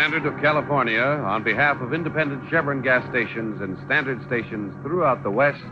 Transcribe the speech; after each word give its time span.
Standard 0.00 0.24
of 0.24 0.40
California, 0.40 1.02
on 1.02 1.44
behalf 1.44 1.78
of 1.82 1.92
independent 1.92 2.48
Chevron 2.48 2.80
gas 2.80 3.06
stations 3.10 3.60
and 3.60 3.76
standard 3.84 4.18
stations 4.26 4.74
throughout 4.82 5.22
the 5.22 5.30
West, 5.30 5.62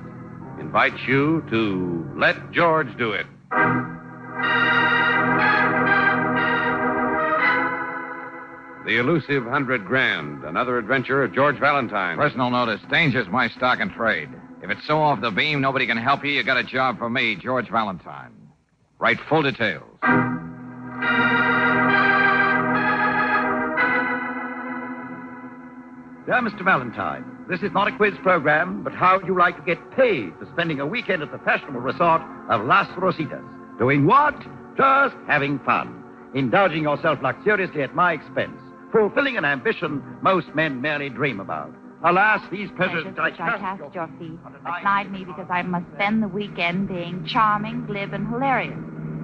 invites 0.60 1.00
you 1.06 1.42
to 1.48 2.06
Let 2.14 2.52
George 2.52 2.94
Do 2.98 3.12
It. 3.12 3.24
The 8.84 8.98
elusive 8.98 9.44
hundred 9.44 9.86
grand, 9.86 10.44
another 10.44 10.76
adventure 10.76 11.24
of 11.24 11.32
George 11.32 11.58
Valentine. 11.58 12.18
Personal 12.18 12.50
notice. 12.50 12.82
Danger's 12.90 13.28
my 13.28 13.48
stock 13.48 13.80
and 13.80 13.90
trade. 13.92 14.28
If 14.62 14.68
it's 14.68 14.86
so 14.86 15.00
off 15.00 15.22
the 15.22 15.30
beam, 15.30 15.62
nobody 15.62 15.86
can 15.86 15.96
help 15.96 16.22
you, 16.22 16.32
you 16.32 16.44
got 16.44 16.58
a 16.58 16.64
job 16.64 16.98
for 16.98 17.08
me, 17.08 17.34
George 17.34 17.70
Valentine. 17.70 18.34
Write 18.98 19.20
full 19.26 19.42
details. 19.42 19.84
Dear 26.28 26.42
Mr. 26.42 26.62
Valentine, 26.62 27.24
this 27.48 27.62
is 27.62 27.72
not 27.72 27.88
a 27.88 27.96
quiz 27.96 28.12
program, 28.22 28.82
but 28.82 28.92
how 28.92 29.16
would 29.16 29.26
you 29.26 29.34
like 29.34 29.56
to 29.56 29.62
get 29.62 29.78
paid 29.92 30.34
for 30.38 30.46
spending 30.52 30.78
a 30.78 30.86
weekend 30.86 31.22
at 31.22 31.32
the 31.32 31.38
fashionable 31.38 31.80
resort 31.80 32.20
of 32.50 32.66
Las 32.66 32.86
Rositas? 32.98 33.42
Doing 33.78 34.06
what? 34.06 34.34
Just 34.76 35.16
having 35.26 35.58
fun. 35.60 36.04
Indulging 36.34 36.82
yourself 36.82 37.18
luxuriously 37.22 37.80
at 37.80 37.94
my 37.94 38.12
expense. 38.12 38.60
Fulfilling 38.92 39.38
an 39.38 39.46
ambition 39.46 40.02
most 40.20 40.54
men 40.54 40.82
merely 40.82 41.08
dream 41.08 41.40
about. 41.40 41.74
Alas, 42.04 42.42
these 42.50 42.68
pleasures 42.76 43.04
Pleasures 43.04 43.32
which 43.32 43.40
I 43.40 43.56
cast 43.56 43.94
your 43.94 44.10
feet 44.18 44.38
are 44.44 44.80
denied 44.80 45.10
me 45.10 45.24
because 45.24 45.46
I 45.48 45.62
must 45.62 45.86
spend 45.94 46.22
the 46.22 46.28
weekend 46.28 46.88
being 46.88 47.24
charming, 47.26 47.86
glib, 47.86 48.12
and 48.12 48.28
hilarious, 48.28 48.76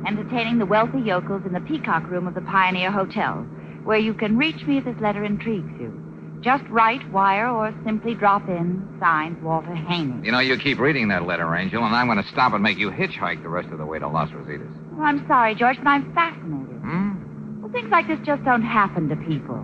entertaining 0.06 0.58
the 0.58 0.64
wealthy 0.64 1.00
yokels 1.00 1.42
in 1.44 1.52
the 1.52 1.60
Peacock 1.60 2.08
Room 2.08 2.26
of 2.26 2.32
the 2.32 2.40
Pioneer 2.40 2.90
Hotel, 2.90 3.46
where 3.84 3.98
you 3.98 4.14
can 4.14 4.38
reach 4.38 4.64
me 4.66 4.78
if 4.78 4.86
this 4.86 4.96
letter 5.02 5.22
intrigues 5.22 5.78
you. 5.78 6.03
Just 6.44 6.64
write, 6.68 7.00
wire, 7.10 7.48
or 7.48 7.74
simply 7.86 8.14
drop 8.14 8.46
in. 8.48 8.86
Signed, 9.00 9.42
Walter 9.42 9.74
Haney. 9.74 10.26
You 10.26 10.30
know, 10.30 10.40
you 10.40 10.58
keep 10.58 10.78
reading 10.78 11.08
that 11.08 11.24
letter, 11.24 11.54
Angel, 11.56 11.82
and 11.82 11.94
I'm 11.96 12.06
going 12.06 12.22
to 12.22 12.28
stop 12.30 12.52
and 12.52 12.62
make 12.62 12.76
you 12.76 12.90
hitchhike 12.90 13.42
the 13.42 13.48
rest 13.48 13.70
of 13.72 13.78
the 13.78 13.86
way 13.86 13.98
to 13.98 14.06
Las 14.08 14.28
Rositas. 14.30 14.68
Well, 14.92 15.06
I'm 15.06 15.26
sorry, 15.26 15.54
George, 15.54 15.78
but 15.78 15.88
I'm 15.88 16.12
fascinated. 16.14 16.76
Hmm? 16.82 17.62
Well, 17.62 17.72
things 17.72 17.88
like 17.90 18.06
this 18.08 18.18
just 18.26 18.44
don't 18.44 18.62
happen 18.62 19.08
to 19.08 19.16
people. 19.16 19.56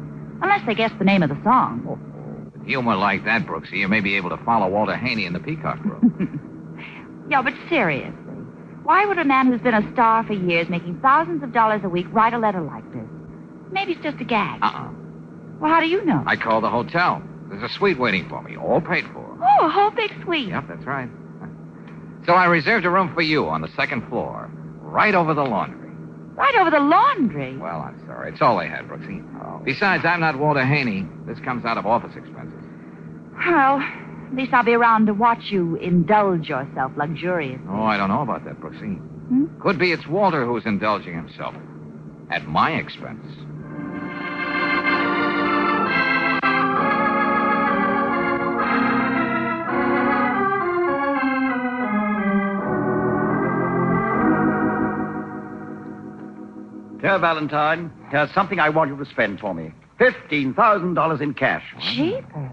Unless 0.43 0.65
they 0.67 0.75
guess 0.75 0.91
the 0.99 1.05
name 1.05 1.23
of 1.23 1.29
the 1.29 1.39
song. 1.45 1.85
With 1.85 2.67
humor 2.67 2.97
like 2.97 3.25
that, 3.27 3.45
Brooksy, 3.47 3.75
you 3.75 3.89
may 3.89 4.01
be 4.01 4.17
able 4.17 4.31
to 4.31 4.39
follow 4.39 4.67
Walter 4.69 4.97
Haney 4.97 5.27
in 5.27 5.35
the 5.35 5.41
Peacock 5.41 5.85
Room. 5.85 6.47
Yeah, 7.31 7.43
but 7.43 7.55
seriously, 7.69 8.11
why 8.83 9.07
would 9.07 9.17
a 9.19 9.25
man 9.25 9.47
who's 9.47 9.61
been 9.61 9.75
a 9.75 9.93
star 9.93 10.25
for 10.25 10.33
years, 10.33 10.69
making 10.69 10.99
thousands 11.01 11.45
of 11.45 11.53
dollars 11.53 11.81
a 11.85 11.89
week, 11.89 12.07
write 12.11 12.33
a 12.35 12.39
letter 12.39 12.61
like 12.61 12.83
this? 12.93 13.07
Maybe 13.71 13.93
it's 13.93 14.03
just 14.03 14.21
a 14.21 14.25
gag. 14.25 14.59
uh-uh. 14.61 14.91
Well, 15.60 15.71
how 15.71 15.81
do 15.81 15.87
you 15.87 16.04
know? 16.04 16.22
I 16.26 16.37
called 16.37 16.65
the 16.65 16.71
hotel. 16.71 17.22
There's 17.48 17.62
a 17.62 17.75
suite 17.75 17.98
waiting 17.98 18.28
for 18.28 18.43
me, 18.43 18.56
all 18.56 18.81
paid 18.81 19.04
for. 19.12 19.38
Oh, 19.43 19.66
a 19.66 19.69
whole 19.69 19.91
big 19.91 20.10
suite. 20.25 20.48
Yep, 20.48 20.65
that's 20.69 20.84
right. 20.84 21.09
So 22.26 22.32
I 22.32 22.47
reserved 22.47 22.84
a 22.87 22.91
room 22.91 23.12
for 23.15 23.22
you 23.22 23.48
on 23.48 23.60
the 23.60 23.69
second 23.76 24.09
floor, 24.09 24.50
right 24.81 25.15
over 25.15 25.34
the 25.34 25.43
laundry. 25.43 25.91
Right 26.34 26.54
over 26.56 26.71
the 26.71 26.81
laundry. 26.81 27.56
Well, 27.56 27.81
I'm 27.81 28.03
sorry. 28.06 28.32
It's 28.32 28.41
all 28.41 28.59
they 28.59 28.69
had, 28.69 28.88
Brooksy. 28.88 29.25
Besides, 29.65 30.04
I'm 30.06 30.21
not 30.21 30.38
Walter 30.38 30.65
Haney. 30.65 31.06
This 31.26 31.38
comes 31.41 31.65
out 31.65 31.77
of 31.77 31.87
office 31.87 32.16
expenses. 32.16 32.65
Well, 33.47 33.81
at 33.81 34.34
least 34.34 34.53
I'll 34.54 34.65
be 34.65 34.72
around 34.72 35.06
to 35.06 35.15
watch 35.15 35.50
you 35.50 35.77
indulge 35.77 36.48
yourself 36.48 36.92
luxuriously. 36.97 37.66
Oh, 37.69 37.82
I 37.82 37.97
don't 37.98 38.09
know 38.09 38.22
about 38.22 38.44
that, 38.44 38.60
Brooksy. 38.60 38.97
Hmm? 38.98 39.47
Could 39.60 39.78
be 39.78 39.92
it's 39.92 40.06
Walter 40.06 40.47
who's 40.47 40.65
indulging 40.65 41.15
himself. 41.15 41.54
At 42.31 42.47
my 42.47 42.72
expense. 42.72 43.27
Dear 57.00 57.19
Valentine, 57.19 57.91
here's 58.11 58.33
something 58.34 58.59
I 58.59 58.69
want 58.69 58.91
you 58.91 59.03
to 59.03 59.11
spend 59.11 59.41
for 59.41 59.55
me. 59.55 59.72
$15,000 59.99 61.21
in 61.21 61.34
cash. 61.34 61.65
Jeepers. 61.81 62.50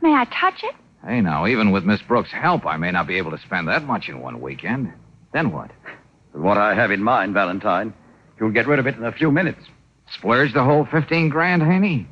May 0.00 0.12
I 0.12 0.24
touch 0.26 0.62
it? 0.62 0.74
Hey, 1.06 1.20
now, 1.20 1.46
even 1.46 1.70
with 1.72 1.84
Miss 1.84 2.00
Brooks' 2.02 2.30
help, 2.30 2.66
I 2.66 2.76
may 2.76 2.90
not 2.90 3.06
be 3.06 3.16
able 3.16 3.30
to 3.32 3.38
spend 3.38 3.68
that 3.68 3.84
much 3.84 4.08
in 4.08 4.20
one 4.20 4.40
weekend. 4.40 4.92
Then 5.32 5.50
what? 5.52 5.70
What 6.32 6.58
I 6.58 6.74
have 6.74 6.90
in 6.90 7.02
mind, 7.02 7.34
Valentine, 7.34 7.92
you'll 8.38 8.52
get 8.52 8.66
rid 8.66 8.78
of 8.78 8.86
it 8.86 8.96
in 8.96 9.04
a 9.04 9.12
few 9.12 9.32
minutes. 9.32 9.60
Splurge 10.14 10.52
the 10.52 10.64
whole 10.64 10.86
15 10.86 11.28
grand, 11.28 11.62
Haney? 11.62 12.06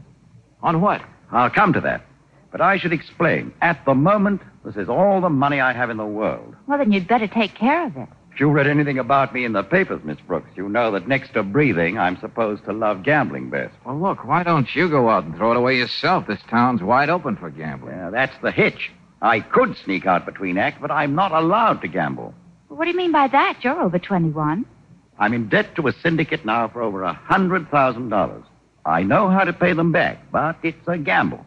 On 0.63 0.81
what? 0.81 1.03
I'll 1.31 1.51
come 1.51 1.73
to 1.75 1.81
that. 1.83 2.05
But 2.51 2.61
I 2.61 2.79
should 2.79 2.93
explain. 2.93 3.53
At 3.61 3.85
the 3.85 3.95
moment, 3.95 4.41
this 4.65 4.77
is 4.77 4.89
all 4.89 5.21
the 5.21 5.29
money 5.29 5.61
I 5.61 5.73
have 5.73 5.91
in 5.91 5.97
the 5.97 6.07
world. 6.07 6.57
Well, 6.67 6.79
then 6.79 6.93
you'd 6.93 7.07
better 7.07 7.29
take 7.29 7.55
care 7.55 7.87
of 7.87 7.97
it. 7.97 8.09
If 8.39 8.43
you 8.43 8.53
read 8.53 8.69
anything 8.69 9.01
about 9.01 9.35
me 9.35 9.45
in 9.45 9.53
the 9.53 9.65
papers, 9.65 10.01
Miss 10.05 10.21
Brooks, 10.21 10.51
you 10.55 10.69
know 10.69 10.93
that 10.93 11.09
next 11.09 11.33
to 11.33 11.43
breathing, 11.43 11.99
I'm 11.99 12.17
supposed 12.21 12.65
to 12.67 12.73
love 12.73 13.03
gambling 13.03 13.51
best. 13.51 13.75
Well, 13.85 13.99
look, 13.99 14.25
why 14.25 14.45
don't 14.45 14.73
you 14.77 14.89
go 14.89 15.09
out 15.09 15.25
and 15.25 15.35
throw 15.35 15.51
it 15.51 15.57
away 15.57 15.75
yourself? 15.75 16.29
This 16.29 16.39
town's 16.49 16.81
wide 16.81 17.11
open 17.11 17.35
for 17.35 17.51
gambling. 17.51 17.97
Yeah, 17.97 18.11
that's 18.11 18.37
the 18.41 18.53
hitch. 18.53 18.93
I 19.21 19.41
could 19.41 19.77
sneak 19.79 20.07
out 20.07 20.25
between 20.25 20.57
acts, 20.57 20.79
but 20.81 20.93
I'm 20.93 21.17
not 21.17 21.33
allowed 21.33 21.81
to 21.81 21.89
gamble. 21.89 22.33
What 22.69 22.85
do 22.85 22.93
you 22.93 22.97
mean 22.97 23.11
by 23.11 23.27
that? 23.27 23.59
You're 23.63 23.83
over 23.83 23.99
21. 23.99 24.65
I'm 25.19 25.35
in 25.35 25.49
debt 25.49 25.75
to 25.75 25.89
a 25.89 25.93
syndicate 25.95 26.45
now 26.45 26.69
for 26.69 26.81
over 26.81 27.03
a 27.03 27.15
hundred 27.15 27.69
thousand 27.73 28.11
dollars. 28.11 28.45
I 28.87 29.03
know 29.03 29.31
how 29.31 29.43
to 29.43 29.53
pay 29.53 29.73
them 29.73 29.91
back, 29.91 30.31
but 30.31 30.59
it's 30.63 30.87
a 30.87 30.97
gamble. 30.97 31.45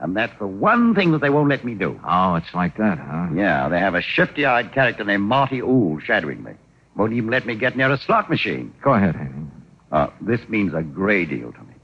And 0.00 0.16
that's 0.16 0.32
the 0.38 0.46
one 0.46 0.94
thing 0.94 1.12
that 1.12 1.20
they 1.20 1.28
won't 1.28 1.50
let 1.50 1.64
me 1.64 1.74
do. 1.74 2.00
Oh, 2.08 2.34
it's 2.34 2.54
like 2.54 2.78
that, 2.78 2.98
huh? 2.98 3.28
Yeah, 3.34 3.68
they 3.68 3.78
have 3.78 3.94
a 3.94 4.00
shifty 4.00 4.46
eyed 4.46 4.72
character 4.72 5.04
named 5.04 5.24
Marty 5.24 5.60
Ool 5.60 6.00
shadowing 6.00 6.42
me. 6.42 6.52
Won't 6.96 7.12
even 7.12 7.30
let 7.30 7.46
me 7.46 7.54
get 7.54 7.76
near 7.76 7.90
a 7.90 7.98
slot 7.98 8.30
machine. 8.30 8.74
Go 8.82 8.94
ahead, 8.94 9.14
Haney. 9.14 9.46
Uh, 9.92 10.08
this 10.20 10.40
means 10.48 10.72
a 10.72 10.82
great 10.82 11.28
deal 11.28 11.52
to 11.52 11.60
me. 11.60 11.74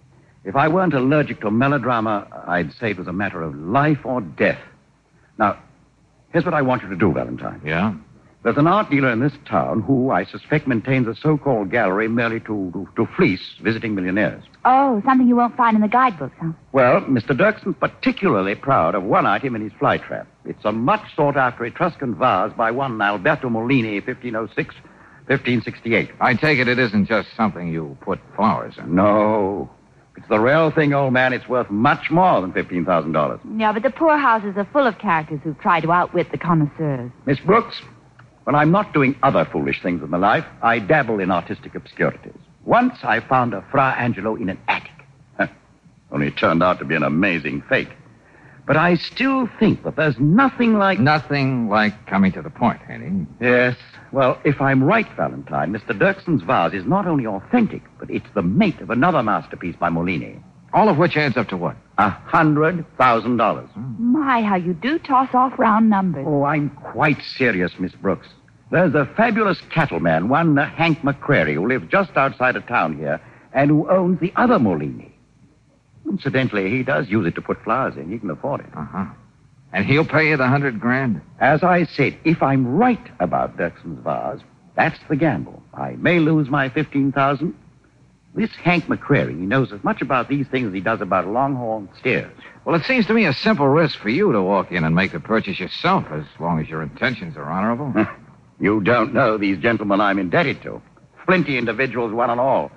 If 0.44 0.56
I 0.56 0.68
weren't 0.68 0.94
allergic 0.94 1.40
to 1.42 1.50
melodrama, 1.50 2.26
I'd 2.46 2.72
say 2.72 2.90
it 2.90 2.98
was 2.98 3.08
a 3.08 3.12
matter 3.12 3.42
of 3.42 3.54
life 3.54 3.98
or 4.04 4.20
death. 4.20 4.60
Now, 5.38 5.58
here's 6.32 6.44
what 6.44 6.54
I 6.54 6.62
want 6.62 6.82
you 6.82 6.88
to 6.88 6.96
do, 6.96 7.12
Valentine. 7.12 7.60
Yeah? 7.64 7.94
There's 8.46 8.58
an 8.58 8.68
art 8.68 8.90
dealer 8.90 9.10
in 9.10 9.18
this 9.18 9.32
town 9.44 9.82
who 9.82 10.12
I 10.12 10.24
suspect 10.24 10.68
maintains 10.68 11.08
a 11.08 11.16
so-called 11.16 11.68
gallery 11.68 12.06
merely 12.06 12.38
to, 12.38 12.70
to, 12.72 12.88
to 12.94 13.12
fleece 13.16 13.56
visiting 13.60 13.96
millionaires. 13.96 14.44
Oh, 14.64 15.02
something 15.04 15.26
you 15.26 15.34
won't 15.34 15.56
find 15.56 15.74
in 15.74 15.82
the 15.82 15.88
guidebooks, 15.88 16.36
huh? 16.40 16.52
Well, 16.70 17.00
Mr. 17.00 17.36
Dirkson's 17.36 17.74
particularly 17.80 18.54
proud 18.54 18.94
of 18.94 19.02
one 19.02 19.26
item 19.26 19.56
in 19.56 19.62
his 19.62 19.72
fly 19.80 19.98
trap. 19.98 20.28
It's 20.44 20.64
a 20.64 20.70
much 20.70 21.00
sought 21.16 21.36
after 21.36 21.64
Etruscan 21.64 22.14
vase 22.14 22.52
by 22.56 22.70
one 22.70 23.02
Alberto 23.02 23.48
Molini, 23.48 23.94
1506, 23.94 24.76
1568. 25.26 26.10
I 26.20 26.34
take 26.34 26.60
it 26.60 26.68
it 26.68 26.78
isn't 26.78 27.06
just 27.06 27.26
something 27.36 27.66
you 27.66 27.98
put 28.00 28.20
flowers 28.36 28.74
in. 28.78 28.94
No. 28.94 29.68
It's 30.16 30.28
the 30.28 30.38
real 30.38 30.70
thing, 30.70 30.94
old 30.94 31.12
man. 31.12 31.32
It's 31.32 31.48
worth 31.48 31.68
much 31.68 32.12
more 32.12 32.40
than 32.42 32.52
$15,000. 32.52 33.40
Yeah, 33.58 33.72
but 33.72 33.82
the 33.82 33.90
poorhouses 33.90 34.56
are 34.56 34.68
full 34.72 34.86
of 34.86 34.98
characters 34.98 35.40
who 35.42 35.54
try 35.54 35.80
to 35.80 35.90
outwit 35.90 36.30
the 36.30 36.38
connoisseurs. 36.38 37.10
Miss 37.26 37.40
Brooks, 37.40 37.82
when 38.46 38.54
I'm 38.54 38.70
not 38.70 38.94
doing 38.94 39.16
other 39.24 39.44
foolish 39.44 39.82
things 39.82 40.00
with 40.00 40.08
my 40.08 40.18
life, 40.18 40.44
I 40.62 40.78
dabble 40.78 41.18
in 41.18 41.32
artistic 41.32 41.74
obscurities. 41.74 42.38
Once 42.64 42.94
I 43.02 43.18
found 43.18 43.52
a 43.52 43.64
Fra 43.72 43.96
Angelo 43.98 44.36
in 44.36 44.48
an 44.48 44.58
attic. 44.68 44.92
Only 46.12 46.28
it 46.28 46.36
turned 46.36 46.62
out 46.62 46.78
to 46.78 46.84
be 46.84 46.94
an 46.94 47.02
amazing 47.02 47.62
fake. 47.68 47.88
But 48.64 48.76
I 48.76 48.94
still 48.94 49.48
think 49.58 49.82
that 49.82 49.96
there's 49.96 50.16
nothing 50.20 50.78
like. 50.78 51.00
Nothing 51.00 51.68
like 51.68 52.06
coming 52.06 52.30
to 52.32 52.42
the 52.42 52.50
point, 52.50 52.80
Haney. 52.86 53.26
Yes. 53.40 53.76
Well, 54.12 54.40
if 54.44 54.60
I'm 54.60 54.80
right, 54.80 55.08
Valentine, 55.16 55.72
Mr. 55.72 55.98
Dirkson's 55.98 56.42
vase 56.42 56.72
is 56.72 56.86
not 56.86 57.08
only 57.08 57.26
authentic, 57.26 57.82
but 57.98 58.08
it's 58.08 58.28
the 58.36 58.42
mate 58.42 58.80
of 58.80 58.90
another 58.90 59.24
masterpiece 59.24 59.74
by 59.74 59.88
Molini. 59.88 60.40
All 60.72 60.88
of 60.88 60.98
which 60.98 61.16
adds 61.16 61.36
up 61.36 61.48
to 61.48 61.56
what? 61.56 61.76
A 61.98 62.10
hundred 62.10 62.84
thousand 62.98 63.38
dollars. 63.38 63.68
My, 63.98 64.42
how 64.42 64.56
you 64.56 64.74
do 64.74 64.98
toss 64.98 65.34
off 65.34 65.58
round 65.58 65.88
numbers. 65.88 66.26
Oh, 66.28 66.44
I'm 66.44 66.70
quite 66.70 67.22
serious, 67.22 67.72
Miss 67.78 67.92
Brooks. 67.92 68.28
There's 68.70 68.94
a 68.94 69.06
fabulous 69.16 69.60
cattleman, 69.70 70.28
one 70.28 70.58
uh, 70.58 70.68
Hank 70.68 70.98
McCrary, 71.00 71.54
who 71.54 71.66
lives 71.66 71.86
just 71.90 72.16
outside 72.16 72.56
of 72.56 72.66
town 72.66 72.98
here, 72.98 73.20
and 73.52 73.70
who 73.70 73.88
owns 73.88 74.20
the 74.20 74.32
other 74.36 74.58
Molini. 74.58 75.12
Incidentally, 76.06 76.70
he 76.70 76.82
does 76.82 77.08
use 77.08 77.26
it 77.26 77.34
to 77.36 77.42
put 77.42 77.62
flowers 77.64 77.96
in. 77.96 78.10
He 78.10 78.18
can 78.18 78.30
afford 78.30 78.60
it. 78.60 78.66
Uh-huh. 78.76 79.06
And 79.72 79.84
he'll 79.86 80.04
pay 80.06 80.28
you 80.28 80.36
the 80.36 80.46
hundred 80.48 80.80
grand? 80.80 81.20
As 81.40 81.62
I 81.62 81.84
said, 81.84 82.18
if 82.24 82.42
I'm 82.42 82.66
right 82.66 83.04
about 83.20 83.56
Dirkson's 83.56 84.02
vase, 84.04 84.40
that's 84.76 84.98
the 85.08 85.16
gamble. 85.16 85.62
I 85.74 85.92
may 85.92 86.18
lose 86.18 86.48
my 86.48 86.68
fifteen 86.68 87.12
thousand. 87.12 87.54
This 88.36 88.50
Hank 88.62 88.84
McCrary, 88.84 89.30
he 89.30 89.46
knows 89.46 89.72
as 89.72 89.82
much 89.82 90.02
about 90.02 90.28
these 90.28 90.46
things 90.48 90.68
as 90.68 90.74
he 90.74 90.80
does 90.80 91.00
about 91.00 91.26
longhorn 91.26 91.88
steers. 91.98 92.30
Well, 92.66 92.76
it 92.76 92.84
seems 92.84 93.06
to 93.06 93.14
me 93.14 93.24
a 93.24 93.32
simple 93.32 93.66
risk 93.66 93.98
for 93.98 94.10
you 94.10 94.30
to 94.30 94.42
walk 94.42 94.70
in 94.70 94.84
and 94.84 94.94
make 94.94 95.12
the 95.12 95.20
purchase 95.20 95.58
yourself, 95.58 96.04
as 96.12 96.24
long 96.38 96.60
as 96.60 96.68
your 96.68 96.82
intentions 96.82 97.36
are 97.38 97.50
honorable. 97.50 97.94
You 98.60 98.82
don't 98.82 99.14
know 99.14 99.38
these 99.38 99.58
gentlemen 99.58 100.02
I'm 100.02 100.18
indebted 100.18 100.62
to. 100.62 100.82
Flinty 101.24 101.56
individuals, 101.56 102.12
one 102.12 102.28
and 102.28 102.38
all. 102.38 102.70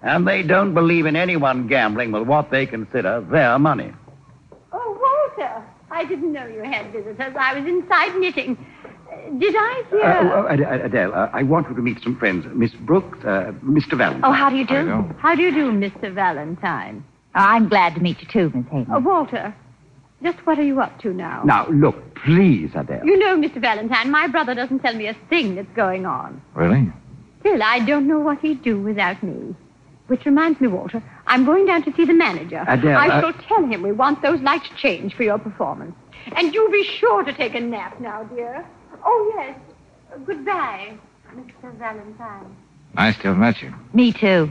And 0.00 0.26
they 0.26 0.44
don't 0.44 0.74
believe 0.74 1.06
in 1.06 1.16
anyone 1.16 1.66
gambling 1.66 2.12
with 2.12 2.22
what 2.22 2.50
they 2.52 2.64
consider 2.64 3.20
their 3.20 3.58
money. 3.58 3.92
Oh, 4.72 5.36
Walter, 5.36 5.64
I 5.90 6.04
didn't 6.04 6.32
know 6.32 6.46
you 6.46 6.62
had 6.62 6.92
visitors. 6.92 7.34
I 7.36 7.58
was 7.58 7.68
inside 7.68 8.14
knitting. 8.16 8.64
Did 9.38 9.54
I 9.56 9.82
hear? 9.90 10.02
Uh, 10.02 10.42
oh, 10.42 10.48
Ad- 10.48 10.60
Ad- 10.60 10.80
Adele, 10.86 11.14
uh, 11.14 11.30
I 11.32 11.42
want 11.42 11.68
you 11.68 11.74
to 11.74 11.82
meet 11.82 12.02
some 12.02 12.16
friends. 12.16 12.46
Miss 12.54 12.72
Brooks, 12.72 13.18
uh, 13.24 13.52
Mr. 13.64 13.96
Valentine. 13.96 14.24
Oh, 14.24 14.32
how 14.32 14.50
do 14.50 14.56
you 14.56 14.66
do? 14.66 15.04
How 15.18 15.34
do 15.34 15.42
you 15.42 15.52
do, 15.52 15.70
Mr. 15.72 16.12
Valentine? 16.12 17.04
Oh, 17.34 17.38
I'm 17.40 17.68
glad 17.68 17.94
to 17.94 18.00
meet 18.00 18.20
you, 18.20 18.26
too, 18.28 18.50
Miss 18.56 18.66
Haney. 18.70 18.86
Oh, 18.92 18.98
Walter, 19.00 19.54
just 20.22 20.38
what 20.46 20.58
are 20.58 20.64
you 20.64 20.80
up 20.80 20.98
to 21.00 21.12
now? 21.12 21.42
Now, 21.44 21.68
look, 21.68 22.14
please, 22.16 22.70
Adele. 22.74 23.04
You 23.04 23.18
know, 23.18 23.36
Mr. 23.36 23.60
Valentine, 23.60 24.10
my 24.10 24.26
brother 24.26 24.54
doesn't 24.54 24.80
tell 24.80 24.94
me 24.94 25.06
a 25.06 25.14
thing 25.28 25.54
that's 25.54 25.72
going 25.74 26.06
on. 26.06 26.42
Really? 26.54 26.90
Still, 27.40 27.62
I 27.62 27.78
don't 27.80 28.06
know 28.06 28.18
what 28.20 28.40
he'd 28.40 28.62
do 28.62 28.80
without 28.80 29.22
me. 29.22 29.54
Which 30.08 30.24
reminds 30.26 30.60
me, 30.60 30.66
Walter, 30.66 31.00
I'm 31.28 31.44
going 31.44 31.66
down 31.66 31.84
to 31.84 31.92
see 31.94 32.04
the 32.04 32.12
manager. 32.12 32.64
Adele, 32.66 32.96
I 32.98 33.08
uh- 33.08 33.20
shall 33.20 33.32
tell 33.44 33.64
him 33.64 33.82
we 33.82 33.92
want 33.92 34.22
those 34.22 34.40
lights 34.40 34.68
changed 34.76 35.14
for 35.16 35.22
your 35.22 35.38
performance. 35.38 35.94
And 36.36 36.52
you 36.52 36.68
be 36.70 36.84
sure 36.84 37.22
to 37.22 37.32
take 37.32 37.54
a 37.54 37.60
nap 37.60 38.00
now, 38.00 38.24
dear. 38.24 38.66
Oh, 39.04 39.32
yes. 39.36 39.58
Uh, 40.12 40.18
goodbye, 40.18 40.96
Mr. 41.34 41.74
Valentine. 41.76 42.56
Nice 42.94 43.16
to 43.18 43.28
have 43.28 43.38
met 43.38 43.62
you. 43.62 43.72
Me, 43.92 44.12
too. 44.12 44.50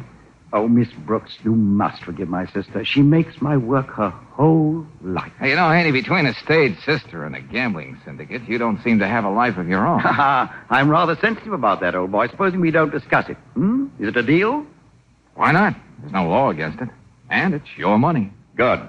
Oh, 0.51 0.67
Miss 0.67 0.89
Brooks, 1.05 1.37
you 1.43 1.53
must 1.53 2.03
forgive 2.03 2.27
my 2.27 2.47
sister. 2.47 2.83
She 2.83 3.03
makes 3.03 3.39
my 3.39 3.55
work 3.55 3.87
her 3.91 4.09
whole 4.09 4.87
life. 5.01 5.31
Hey, 5.39 5.49
you 5.51 5.55
know, 5.55 5.69
Haney, 5.69 5.91
between 5.91 6.25
a 6.25 6.33
stage 6.33 6.75
sister 6.83 7.23
and 7.23 7.35
a 7.35 7.41
gambling 7.41 7.99
syndicate, 8.03 8.47
you 8.47 8.57
don't 8.57 8.81
seem 8.83 8.97
to 8.99 9.07
have 9.07 9.25
a 9.25 9.29
life 9.29 9.57
of 9.57 9.67
your 9.67 9.85
own. 9.85 10.01
I'm 10.69 10.89
rather 10.89 11.15
sensitive 11.21 11.53
about 11.53 11.81
that, 11.81 11.93
old 11.93 12.11
boy. 12.11 12.29
Supposing 12.29 12.61
we 12.61 12.71
don't 12.71 12.91
discuss 12.91 13.29
it. 13.29 13.37
Hmm? 13.53 13.87
Is 13.99 14.07
it 14.07 14.17
a 14.17 14.23
deal? 14.23 14.65
Why 15.35 15.51
not? 15.51 15.75
There's 15.99 16.13
no 16.13 16.27
law 16.27 16.49
against 16.49 16.79
it. 16.81 16.89
And 17.29 17.53
it's 17.53 17.77
your 17.77 17.99
money. 17.99 18.33
Good. 18.55 18.81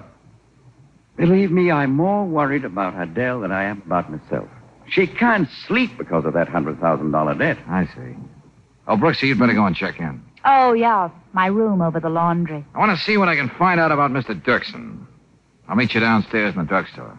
Believe 1.15 1.51
me, 1.51 1.69
I'm 1.69 1.95
more 1.95 2.25
worried 2.25 2.65
about 2.65 2.99
Adele 2.99 3.41
than 3.41 3.51
I 3.51 3.65
am 3.65 3.83
about 3.85 4.09
myself. 4.11 4.49
She 4.89 5.07
can't 5.07 5.47
sleep 5.67 5.97
because 5.97 6.25
of 6.25 6.33
that 6.33 6.47
$100,000 6.49 7.39
debt. 7.39 7.57
I 7.67 7.85
see. 7.85 8.15
Oh, 8.87 8.97
Brooksy, 8.97 9.23
you'd 9.23 9.39
better 9.39 9.53
go 9.53 9.65
and 9.65 9.75
check 9.75 9.99
in. 9.99 10.21
Oh, 10.43 10.73
yeah, 10.73 11.09
my 11.33 11.45
room 11.47 11.81
over 11.81 11.99
the 11.99 12.09
laundry. 12.09 12.65
I 12.73 12.79
want 12.79 12.97
to 12.97 13.03
see 13.03 13.17
what 13.17 13.29
I 13.29 13.35
can 13.35 13.49
find 13.57 13.79
out 13.79 13.91
about 13.91 14.11
Mr. 14.11 14.39
Dirksen. 14.41 15.05
I'll 15.69 15.75
meet 15.75 15.93
you 15.93 15.99
downstairs 16.01 16.53
in 16.55 16.59
the 16.61 16.65
drugstore. 16.65 17.17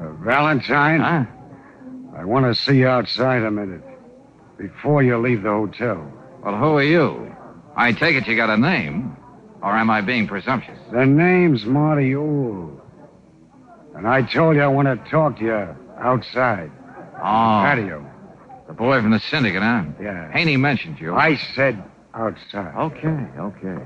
Uh, 0.00 0.12
Valentine, 0.24 1.00
Huh? 1.00 1.24
I 2.28 2.30
want 2.30 2.44
to 2.44 2.62
see 2.62 2.76
you 2.76 2.86
outside 2.86 3.42
a 3.42 3.50
minute 3.50 3.80
before 4.58 5.02
you 5.02 5.16
leave 5.16 5.44
the 5.44 5.48
hotel. 5.48 6.12
Well, 6.44 6.58
who 6.58 6.76
are 6.76 6.82
you? 6.82 7.34
I 7.74 7.92
take 7.92 8.16
it 8.16 8.26
you 8.26 8.36
got 8.36 8.50
a 8.50 8.58
name. 8.58 9.16
Or 9.62 9.70
am 9.72 9.88
I 9.88 10.02
being 10.02 10.28
presumptuous? 10.28 10.78
The 10.92 11.06
name's 11.06 11.64
Marty 11.64 12.14
Ool. 12.14 12.82
And 13.94 14.06
I 14.06 14.20
told 14.20 14.56
you 14.56 14.62
I 14.62 14.66
want 14.66 14.88
to 14.88 15.10
talk 15.10 15.38
to 15.38 15.42
you 15.42 15.76
outside. 15.98 16.70
Oh, 17.16 17.64
Patio. 17.64 18.06
the 18.66 18.74
boy 18.74 19.00
from 19.00 19.12
the 19.12 19.20
syndicate, 19.20 19.62
huh? 19.62 19.84
Yeah. 19.98 20.30
Haney 20.30 20.58
mentioned 20.58 21.00
you. 21.00 21.14
I 21.14 21.36
said 21.56 21.82
outside. 22.12 22.74
Okay, 22.76 23.26
okay. 23.38 23.84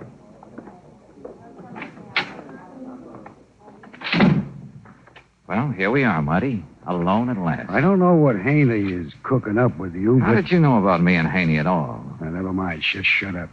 Well, 5.46 5.70
here 5.70 5.92
we 5.92 6.02
are, 6.02 6.20
Muddy. 6.20 6.64
Alone 6.86 7.28
at 7.28 7.38
last. 7.38 7.70
I 7.70 7.80
don't 7.80 8.00
know 8.00 8.14
what 8.14 8.36
Haney 8.36 8.92
is 8.92 9.12
cooking 9.22 9.56
up 9.56 9.78
with 9.78 9.94
you, 9.94 10.18
How 10.18 10.34
but 10.34 10.42
did 10.42 10.50
you 10.50 10.58
know 10.58 10.78
about 10.78 11.00
me 11.00 11.14
and 11.14 11.28
Haney 11.28 11.58
at 11.58 11.66
all? 11.66 12.04
Now, 12.20 12.30
never 12.30 12.52
mind. 12.52 12.82
Just 12.82 13.08
shut 13.08 13.36
up. 13.36 13.50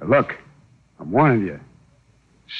Now, 0.00 0.08
look, 0.08 0.34
I'm 1.00 1.10
warning 1.10 1.46
you. 1.46 1.60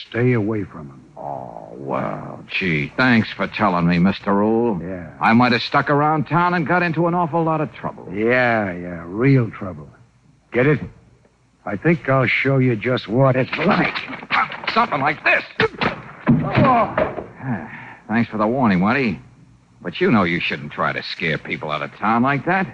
Stay 0.09 0.33
away 0.33 0.65
from 0.65 0.89
him. 0.89 1.05
Oh, 1.17 1.69
well, 1.77 2.45
gee, 2.59 2.93
thanks 2.97 3.31
for 3.33 3.47
telling 3.47 3.87
me, 3.87 3.99
Mr. 3.99 4.29
Rule. 4.29 4.81
Yeah. 4.83 5.13
I 5.21 5.33
might 5.35 5.53
have 5.53 5.63
stuck 5.63 5.91
around 5.91 6.25
town 6.25 6.55
and 6.55 6.67
got 6.67 6.83
into 6.83 7.07
an 7.07 7.15
awful 7.15 7.43
lot 7.45 7.61
of 7.61 7.73
trouble. 7.75 8.09
Yeah, 8.13 8.73
yeah, 8.73 9.05
real 9.07 9.51
trouble. 9.51 9.89
Get 10.53 10.67
it? 10.67 10.81
I 11.67 11.77
think 11.77 12.09
I'll 12.09 12.27
show 12.27 12.59
you 12.59 12.77
just 12.77 13.09
what 13.09 13.37
it's 13.37 13.55
like. 13.59 13.97
Something 14.73 15.01
like 15.01 15.23
this. 15.25 15.45
Oh. 16.31 17.27
Thanks 18.09 18.31
for 18.31 18.39
the 18.39 18.47
warning, 18.47 18.81
Muddy. 18.81 19.21
But 19.85 20.01
you 20.01 20.11
know 20.11 20.25
you 20.25 20.41
shouldn't 20.41 20.73
try 20.73 20.95
to 20.95 21.03
scare 21.03 21.37
people 21.37 21.71
out 21.71 21.83
of 21.83 21.95
town 21.97 22.23
like 22.23 22.47
that. 22.47 22.67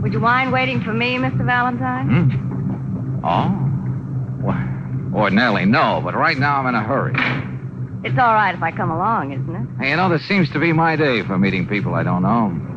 Would 0.00 0.12
you 0.12 0.20
mind 0.20 0.52
waiting 0.52 0.82
for 0.82 0.92
me, 0.92 1.16
Mr. 1.16 1.44
Valentine? 1.44 2.06
Hmm? 2.06 3.26
Oh? 3.26 4.46
Well, 4.46 5.20
ordinarily, 5.20 5.64
no, 5.64 6.00
but 6.04 6.14
right 6.14 6.38
now 6.38 6.60
I'm 6.60 6.66
in 6.68 6.76
a 6.76 6.82
hurry. 6.84 7.14
It's 8.04 8.18
all 8.18 8.34
right 8.34 8.54
if 8.54 8.62
I 8.62 8.70
come 8.70 8.92
along, 8.92 9.32
isn't 9.32 9.54
it? 9.54 9.82
Hey, 9.82 9.90
you 9.90 9.96
know, 9.96 10.08
this 10.08 10.26
seems 10.28 10.48
to 10.52 10.60
be 10.60 10.72
my 10.72 10.94
day 10.94 11.22
for 11.24 11.36
meeting 11.36 11.66
people 11.66 11.96
I 11.96 12.04
don't 12.04 12.22
know. 12.22 12.69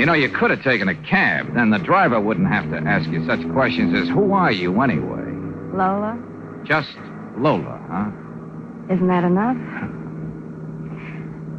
You 0.00 0.06
know, 0.06 0.14
you 0.14 0.30
could 0.30 0.50
have 0.50 0.62
taken 0.62 0.88
a 0.88 0.94
cab. 0.94 1.52
Then 1.52 1.68
the 1.68 1.78
driver 1.78 2.18
wouldn't 2.18 2.48
have 2.48 2.70
to 2.70 2.78
ask 2.88 3.06
you 3.10 3.22
such 3.26 3.46
questions 3.52 3.92
as, 3.94 4.08
Who 4.08 4.32
are 4.32 4.50
you 4.50 4.80
anyway? 4.80 5.28
Lola? 5.76 6.18
Just 6.64 6.96
Lola, 7.36 7.78
huh? 7.86 8.94
Isn't 8.94 9.08
that 9.08 9.24
enough? 9.24 9.58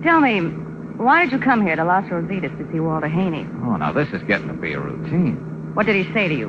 Tell 0.02 0.22
me, 0.22 0.40
why 0.98 1.22
did 1.22 1.34
you 1.34 1.38
come 1.38 1.62
here 1.62 1.76
to 1.76 1.84
Las 1.84 2.04
Rositas 2.06 2.58
to 2.58 2.72
see 2.72 2.80
Walter 2.80 3.08
Haney? 3.08 3.46
Oh, 3.64 3.76
now 3.76 3.94
this 3.94 4.10
is 4.12 4.24
getting 4.24 4.48
to 4.48 4.56
be 4.56 4.74
a 4.74 4.80
routine. 4.80 5.36
What 5.76 5.86
did 5.86 6.04
he 6.04 6.12
say 6.12 6.28
to 6.28 6.34
you? 6.34 6.48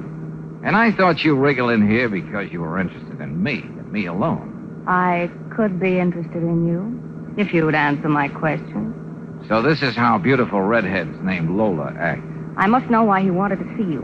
And 0.65 0.75
I 0.75 0.93
thought 0.93 1.23
you 1.23 1.37
wriggled 1.37 1.73
in 1.73 1.87
here 1.87 2.09
because 2.09 2.51
you 2.51 2.63
were 2.63 2.81
interested 2.81 3.21
in 3.21 3.43
me, 3.43 3.61
and 3.65 3.93
me 3.93 4.07
alone. 4.07 4.83
I 4.89 5.31
could 5.55 5.79
be 5.79 5.99
interested 5.99 6.43
in 6.43 6.67
you 6.67 7.37
if 7.37 7.53
you 7.53 7.67
would 7.67 7.75
answer 7.75 8.09
my 8.09 8.29
question. 8.29 9.02
So 9.49 9.63
this 9.63 9.83
is 9.83 9.95
how 9.97 10.19
beautiful 10.19 10.61
redheads 10.61 11.17
named 11.23 11.51
Lola 11.51 11.93
act. 11.99 12.23
I 12.57 12.67
must 12.67 12.89
know 12.91 13.03
why 13.03 13.23
he 13.23 13.31
wanted 13.31 13.59
to 13.59 13.65
see 13.77 13.85
you. 13.85 14.03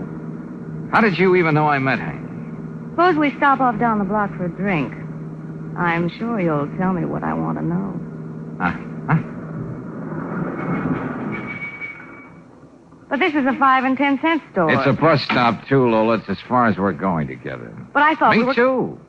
How 0.93 1.01
did 1.01 1.19
you 1.19 1.37
even 1.37 1.55
know 1.55 1.67
I 1.69 1.79
met 1.79 1.99
Haney? 1.99 2.27
Suppose 2.91 3.17
we 3.17 3.35
stop 3.37 3.61
off 3.61 3.79
down 3.79 3.99
the 3.99 4.05
block 4.05 4.31
for 4.37 4.47
a 4.47 4.49
drink. 4.49 4.93
I'm 5.79 6.09
sure 6.19 6.41
you'll 6.41 6.69
tell 6.79 6.93
me 6.93 7.05
what 7.05 7.23
I 7.23 7.35
want 7.35 7.59
to 7.59 7.65
know. 7.65 8.01
Huh? 8.61 8.73
Huh? 9.07 9.23
But 13.09 13.21
this 13.21 13.35
is 13.35 13.47
a 13.47 13.55
five 13.59 13.85
and 13.85 13.97
ten 13.97 14.19
cent 14.21 14.43
store. 14.53 14.71
It's 14.73 14.87
a 14.87 14.93
bus 14.93 15.23
stop, 15.23 15.67
too, 15.69 15.89
Lola. 15.89 16.19
It's 16.19 16.29
as 16.29 16.39
far 16.49 16.67
as 16.67 16.77
we're 16.77 16.93
going 16.93 17.27
together. 17.29 17.73
But 17.95 18.03
I 18.03 18.15
thought 18.17 18.33
Me 18.33 18.39
we 18.39 18.45
were... 18.45 18.55
too. 18.55 19.01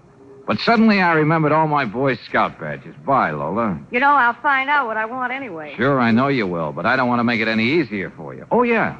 But 0.49 0.57
suddenly 0.61 0.99
I 0.99 1.13
remembered 1.13 1.51
all 1.51 1.67
my 1.67 1.85
Boy 1.85 2.15
Scout 2.15 2.59
badges. 2.59 2.95
Bye, 3.05 3.29
Lola. 3.29 3.79
You 3.91 3.99
know, 3.99 4.09
I'll 4.09 4.33
find 4.41 4.67
out 4.67 4.87
what 4.87 4.97
I 4.97 5.05
want 5.05 5.31
anyway. 5.31 5.75
Sure, 5.77 5.99
I 5.99 6.09
know 6.09 6.27
you 6.27 6.47
will, 6.47 6.71
but 6.71 6.87
I 6.87 6.95
don't 6.95 7.07
want 7.07 7.19
to 7.19 7.23
make 7.23 7.39
it 7.39 7.47
any 7.47 7.79
easier 7.79 8.11
for 8.17 8.33
you. 8.33 8.47
Oh, 8.49 8.63
yeah. 8.63 8.99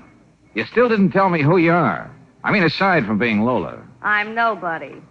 You 0.54 0.64
still 0.66 0.88
didn't 0.88 1.10
tell 1.10 1.28
me 1.28 1.42
who 1.42 1.58
you 1.58 1.72
are. 1.72 2.16
I 2.44 2.52
mean, 2.52 2.62
aside 2.62 3.08
from 3.08 3.18
being 3.18 3.42
Lola. 3.42 3.82
I'm 4.04 4.36
nobody. 4.36 5.02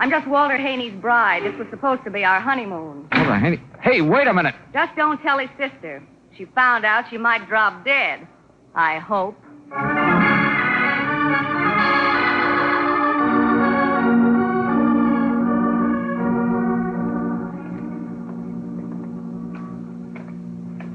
I'm 0.00 0.10
just 0.10 0.26
Walter 0.26 0.56
Haney's 0.56 1.00
bride. 1.00 1.44
This 1.44 1.56
was 1.56 1.68
supposed 1.70 2.02
to 2.02 2.10
be 2.10 2.24
our 2.24 2.40
honeymoon. 2.40 3.06
Lola, 3.14 3.38
Haney. 3.38 3.62
Hey, 3.80 4.00
wait 4.00 4.26
a 4.26 4.34
minute. 4.34 4.56
Just 4.72 4.96
don't 4.96 5.22
tell 5.22 5.38
his 5.38 5.50
sister. 5.56 6.02
She 6.36 6.46
found 6.46 6.84
out 6.84 7.04
she 7.10 7.16
might 7.16 7.46
drop 7.46 7.84
dead. 7.84 8.26
I 8.74 8.98
hope. 8.98 9.36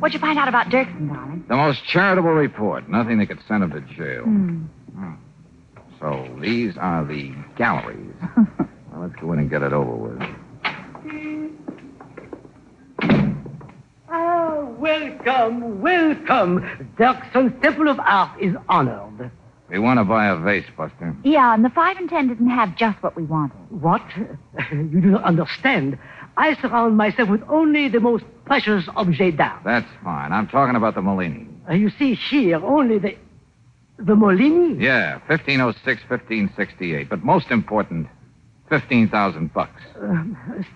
What'd 0.06 0.14
you 0.14 0.20
find 0.20 0.38
out 0.38 0.48
about 0.48 0.68
Dirksen, 0.68 1.08
darling? 1.08 1.46
The 1.50 1.56
most 1.56 1.84
charitable 1.84 2.30
report. 2.30 2.88
Nothing 2.88 3.18
that 3.18 3.26
could 3.26 3.40
send 3.48 3.64
him 3.64 3.72
to 3.72 3.82
jail. 3.96 4.22
Hmm. 4.24 4.66
So 6.00 6.30
these 6.40 6.78
are 6.78 7.04
the 7.04 7.34
galleries. 7.58 8.14
well, 8.38 9.02
let's 9.02 9.16
go 9.16 9.34
in 9.34 9.40
and 9.40 9.50
get 9.50 9.64
it 9.64 9.74
over 9.74 9.96
with. 9.96 10.22
Ah, 14.08 14.66
welcome, 14.78 15.82
welcome. 15.82 16.94
Dirkson's 17.00 17.60
Temple 17.64 17.88
of 17.88 18.00
Art 18.00 18.40
is 18.40 18.56
honored. 18.70 19.32
We 19.72 19.80
want 19.80 20.00
to 20.00 20.04
buy 20.04 20.28
a 20.28 20.36
vase, 20.36 20.66
Buster. 20.78 21.16
Yeah, 21.24 21.56
and 21.56 21.66
the 21.66 21.72
five 21.72 21.98
and 21.98 22.08
ten 22.08 22.28
didn't 22.28 22.52
have 22.52 22.76
just 22.76 23.02
what 23.02 23.16
we 23.16 23.24
wanted. 23.24 23.58
What? 23.72 24.04
You 24.72 25.02
do 25.02 25.08
not 25.10 25.24
understand. 25.24 25.98
I 26.38 26.56
surround 26.62 26.98
myself 26.98 27.30
with 27.30 27.44
only 27.48 27.88
the 27.88 28.00
most 28.00 28.26
precious 28.46 28.88
objets 28.96 29.38
d'art. 29.38 29.64
That's 29.64 29.88
fine. 30.04 30.32
I'm 30.32 30.48
talking 30.48 30.76
about 30.76 30.96
the 30.96 31.02
Molini. 31.02 31.48
Uh, 31.70 31.74
you 31.74 31.90
see 31.90 32.14
here 32.16 32.64
only 32.64 33.00
the. 33.00 33.18
The 33.98 34.14
Molini? 34.16 34.84
Yeah, 34.84 35.20
1506, 35.28 36.02
1568. 36.10 37.08
But 37.10 37.24
most 37.24 37.50
important, 37.50 38.08
15,000 38.70 39.54
bucks. 39.54 39.82
Uh, 39.96 40.24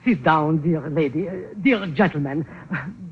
sit 0.06 0.24
down, 0.24 0.62
dear 0.62 0.90
lady. 0.90 1.28
Uh, 1.28 1.34
dear 1.62 1.86
gentleman. 1.88 2.46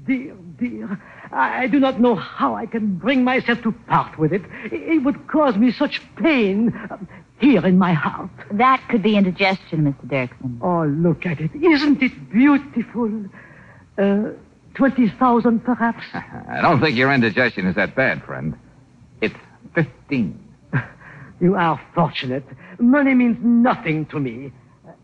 Dear, 0.06 0.34
dear. 0.58 1.02
I 1.34 1.64
I 1.64 1.68
do 1.68 1.82
not 1.82 2.00
know 2.00 2.16
how 2.16 2.56
I 2.56 2.66
can 2.66 2.96
bring 2.96 3.26
myself 3.26 3.62
to 3.64 3.74
part 3.74 4.18
with 4.18 4.32
it. 4.32 4.44
It 4.72 5.04
would 5.04 5.28
cause 5.28 5.58
me 5.58 5.74
such 5.74 6.02
pain 6.16 6.72
here 7.40 7.66
in 7.66 7.78
my 7.78 7.94
heart. 7.94 8.30
That 8.52 8.84
could 8.90 9.04
be 9.04 9.16
indigestion, 9.16 9.84
Mr. 9.84 10.08
Dirksen. 10.08 10.60
Oh, 10.62 10.86
look 10.86 11.26
at 11.26 11.40
it. 11.40 11.52
Isn't 11.56 12.02
it 12.02 12.32
beautiful? 12.32 13.26
Uh, 13.98 14.32
20,000 14.76 15.60
perhaps? 15.64 16.04
I 16.14 16.62
don't 16.62 16.80
think 16.80 16.96
your 16.96 17.12
indigestion 17.12 17.66
is 17.66 17.76
that 17.76 17.96
bad, 17.96 18.24
friend. 18.24 18.56
It's 19.22 19.36
15. 19.76 20.44
You 21.40 21.54
are 21.54 21.80
fortunate. 21.94 22.44
Money 22.80 23.14
means 23.14 23.38
nothing 23.42 24.08
to 24.08 24.20
me. 24.20 24.52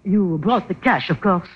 You 0.03 0.39
brought 0.41 0.67
the 0.67 0.73
cash, 0.73 1.11
of 1.11 1.21
course. 1.21 1.47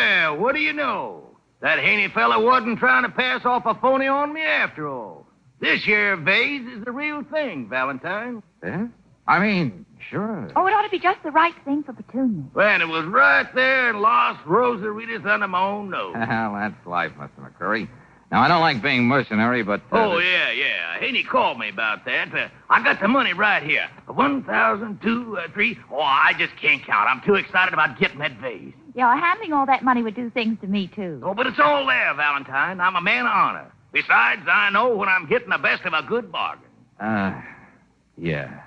Well, 0.00 0.36
what 0.36 0.54
do 0.54 0.60
you 0.60 0.74
know? 0.74 1.22
That 1.62 1.78
Haney 1.78 2.08
fella 2.08 2.38
wasn't 2.38 2.78
trying 2.78 3.04
to 3.04 3.08
pass 3.08 3.46
off 3.46 3.64
a 3.64 3.74
phony 3.76 4.06
on 4.06 4.30
me 4.34 4.42
after 4.42 4.86
all. 4.86 5.26
This 5.58 5.82
here 5.82 6.16
vase 6.18 6.66
is 6.68 6.84
the 6.84 6.92
real 6.92 7.22
thing, 7.32 7.66
Valentine. 7.70 8.42
Yeah? 8.62 8.88
I 9.26 9.38
mean, 9.38 9.86
sure. 10.10 10.50
Oh, 10.54 10.66
it 10.66 10.74
ought 10.74 10.82
to 10.82 10.90
be 10.90 10.98
just 10.98 11.22
the 11.22 11.30
right 11.30 11.54
thing 11.64 11.82
for 11.82 11.94
Petunia. 11.94 12.44
Well, 12.52 12.68
and 12.68 12.82
it 12.82 12.88
was 12.88 13.06
right 13.06 13.46
there 13.54 13.88
in 13.88 14.00
Los 14.02 14.36
Rosaritas 14.46 15.24
under 15.24 15.48
my 15.48 15.62
own 15.62 15.88
nose. 15.88 16.14
Well, 16.18 16.52
that's 16.52 16.86
life, 16.86 17.12
Mr. 17.18 17.30
McCurry. 17.50 17.88
Now, 18.30 18.42
I 18.42 18.48
don't 18.48 18.60
like 18.60 18.82
being 18.82 19.04
mercenary, 19.04 19.62
but. 19.62 19.80
uh, 19.90 19.96
Oh, 19.98 20.18
yeah, 20.18 20.50
yeah. 20.50 20.98
Haney 21.00 21.22
called 21.22 21.58
me 21.58 21.70
about 21.70 22.04
that. 22.04 22.34
Uh, 22.34 22.48
I 22.68 22.82
got 22.84 23.00
the 23.00 23.08
money 23.08 23.32
right 23.32 23.62
here. 23.62 23.88
One 24.08 24.42
thousand, 24.44 25.00
two, 25.00 25.38
uh, 25.38 25.48
three. 25.54 25.78
Oh, 25.90 26.00
I 26.00 26.34
just 26.38 26.54
can't 26.60 26.84
count. 26.84 27.08
I'm 27.08 27.22
too 27.22 27.36
excited 27.36 27.72
about 27.72 27.98
getting 27.98 28.18
that 28.18 28.32
vase. 28.40 28.74
Yeah, 28.96 29.14
handling 29.14 29.52
all 29.52 29.66
that 29.66 29.84
money 29.84 30.02
would 30.02 30.14
do 30.16 30.30
things 30.30 30.56
to 30.62 30.66
me, 30.66 30.88
too. 30.88 31.20
Oh, 31.22 31.34
but 31.34 31.46
it's 31.46 31.60
all 31.62 31.86
there, 31.86 32.14
Valentine. 32.14 32.80
I'm 32.80 32.96
a 32.96 33.00
man 33.02 33.26
of 33.26 33.32
honor. 33.32 33.70
Besides, 33.92 34.40
I 34.50 34.70
know 34.70 34.96
when 34.96 35.08
I'm 35.08 35.28
getting 35.28 35.50
the 35.50 35.58
best 35.58 35.84
of 35.84 35.92
a 35.92 36.02
good 36.02 36.32
bargain. 36.32 36.64
Uh, 36.98 37.38
yeah. 38.16 38.62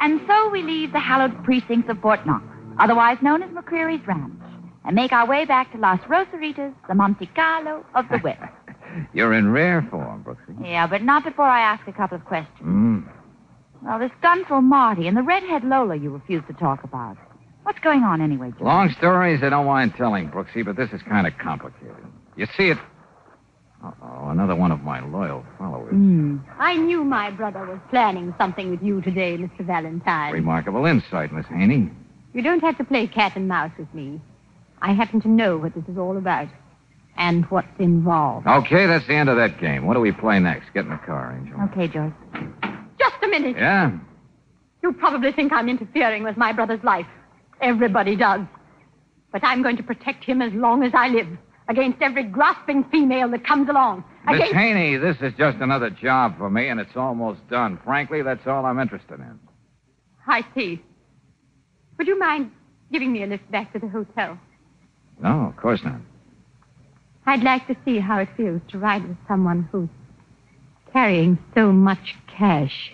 And 0.00 0.20
so 0.26 0.50
we 0.50 0.62
leave 0.62 0.92
the 0.92 0.98
hallowed 0.98 1.44
precincts 1.44 1.88
of 1.90 2.00
Fort 2.00 2.26
Knox, 2.26 2.44
otherwise 2.80 3.18
known 3.22 3.42
as 3.42 3.50
McCreary's 3.50 4.04
Ranch, 4.06 4.32
and 4.88 4.94
make 4.94 5.12
our 5.12 5.26
way 5.26 5.44
back 5.44 5.70
to 5.70 5.78
Las 5.78 6.00
Rosaritas, 6.08 6.72
the 6.88 6.94
Monte 6.94 7.26
Carlo 7.36 7.84
of 7.94 8.06
the 8.08 8.18
West. 8.24 8.40
You're 9.12 9.34
in 9.34 9.52
rare 9.52 9.86
form, 9.90 10.24
Brooksy. 10.24 10.66
yeah, 10.66 10.86
but 10.86 11.02
not 11.02 11.24
before 11.24 11.44
I 11.44 11.60
ask 11.60 11.86
a 11.86 11.92
couple 11.92 12.16
of 12.16 12.24
questions. 12.24 12.58
Mm. 12.62 13.06
Well, 13.82 13.98
this 13.98 14.10
gunful 14.22 14.62
Marty 14.62 15.06
and 15.06 15.14
the 15.14 15.22
redhead 15.22 15.62
Lola 15.62 15.94
you 15.94 16.08
refuse 16.10 16.42
to 16.48 16.54
talk 16.54 16.84
about. 16.84 17.18
What's 17.64 17.78
going 17.80 18.02
on 18.02 18.22
anyway, 18.22 18.48
George? 18.52 18.62
Long 18.62 18.90
stories 18.96 19.42
I 19.42 19.50
don't 19.50 19.66
mind 19.66 19.92
telling, 19.94 20.30
Brooksy, 20.30 20.64
but 20.64 20.76
this 20.76 20.90
is 20.94 21.02
kind 21.02 21.26
of 21.26 21.36
complicated. 21.36 21.94
You 22.36 22.46
see 22.56 22.70
it. 22.70 22.78
Uh-oh, 23.84 24.30
another 24.30 24.56
one 24.56 24.72
of 24.72 24.80
my 24.80 25.00
loyal 25.00 25.44
followers. 25.58 25.90
Hmm. 25.90 26.38
I 26.58 26.78
knew 26.78 27.04
my 27.04 27.30
brother 27.30 27.66
was 27.66 27.78
planning 27.90 28.34
something 28.38 28.70
with 28.70 28.82
you 28.82 29.02
today, 29.02 29.36
Mr. 29.36 29.66
Valentine. 29.66 30.32
Remarkable 30.32 30.86
insight, 30.86 31.30
Miss 31.30 31.46
Haney. 31.46 31.90
You 32.32 32.40
don't 32.40 32.60
have 32.60 32.78
to 32.78 32.84
play 32.84 33.06
cat 33.06 33.36
and 33.36 33.46
mouse 33.46 33.70
with 33.78 33.92
me. 33.92 34.20
I 34.82 34.92
happen 34.92 35.20
to 35.22 35.28
know 35.28 35.56
what 35.56 35.74
this 35.74 35.84
is 35.88 35.98
all 35.98 36.16
about 36.16 36.48
and 37.16 37.44
what's 37.46 37.68
involved. 37.78 38.46
Okay, 38.46 38.86
that's 38.86 39.06
the 39.06 39.14
end 39.14 39.28
of 39.28 39.36
that 39.36 39.60
game. 39.60 39.86
What 39.86 39.94
do 39.94 40.00
we 40.00 40.12
play 40.12 40.38
next? 40.38 40.72
Get 40.72 40.84
in 40.84 40.90
the 40.90 40.98
car, 40.98 41.36
Angel. 41.36 41.60
Okay, 41.64 41.88
George. 41.88 42.12
Just 42.98 43.16
a 43.22 43.28
minute. 43.28 43.56
Yeah? 43.56 43.92
You 44.82 44.92
probably 44.92 45.32
think 45.32 45.52
I'm 45.52 45.68
interfering 45.68 46.22
with 46.22 46.36
my 46.36 46.52
brother's 46.52 46.82
life. 46.84 47.06
Everybody 47.60 48.14
does. 48.14 48.42
But 49.32 49.42
I'm 49.44 49.62
going 49.62 49.76
to 49.76 49.82
protect 49.82 50.24
him 50.24 50.40
as 50.40 50.52
long 50.52 50.84
as 50.84 50.92
I 50.94 51.08
live 51.08 51.26
against 51.68 52.00
every 52.00 52.22
grasping 52.22 52.84
female 52.84 53.28
that 53.30 53.44
comes 53.44 53.68
along. 53.68 54.04
Miss 54.26 54.36
Against... 54.36 54.54
Haney, 54.54 54.96
this 54.96 55.16
is 55.20 55.32
just 55.36 55.58
another 55.58 55.90
job 55.90 56.38
for 56.38 56.48
me, 56.48 56.68
and 56.68 56.80
it's 56.80 56.96
almost 56.96 57.46
done. 57.50 57.78
Frankly, 57.84 58.22
that's 58.22 58.46
all 58.46 58.64
I'm 58.64 58.78
interested 58.78 59.20
in. 59.20 59.38
I 60.26 60.44
see. 60.54 60.82
Would 61.98 62.06
you 62.06 62.18
mind 62.18 62.52
giving 62.92 63.12
me 63.12 63.22
a 63.22 63.26
lift 63.26 63.50
back 63.50 63.72
to 63.72 63.78
the 63.78 63.88
hotel? 63.88 64.38
No, 65.20 65.46
of 65.46 65.56
course 65.56 65.82
not. 65.84 66.00
I'd 67.26 67.42
like 67.42 67.66
to 67.66 67.76
see 67.84 67.98
how 67.98 68.18
it 68.20 68.28
feels 68.36 68.62
to 68.68 68.78
ride 68.78 69.06
with 69.06 69.16
someone 69.26 69.68
who's 69.70 69.88
carrying 70.92 71.38
so 71.54 71.72
much 71.72 72.14
cash. 72.26 72.92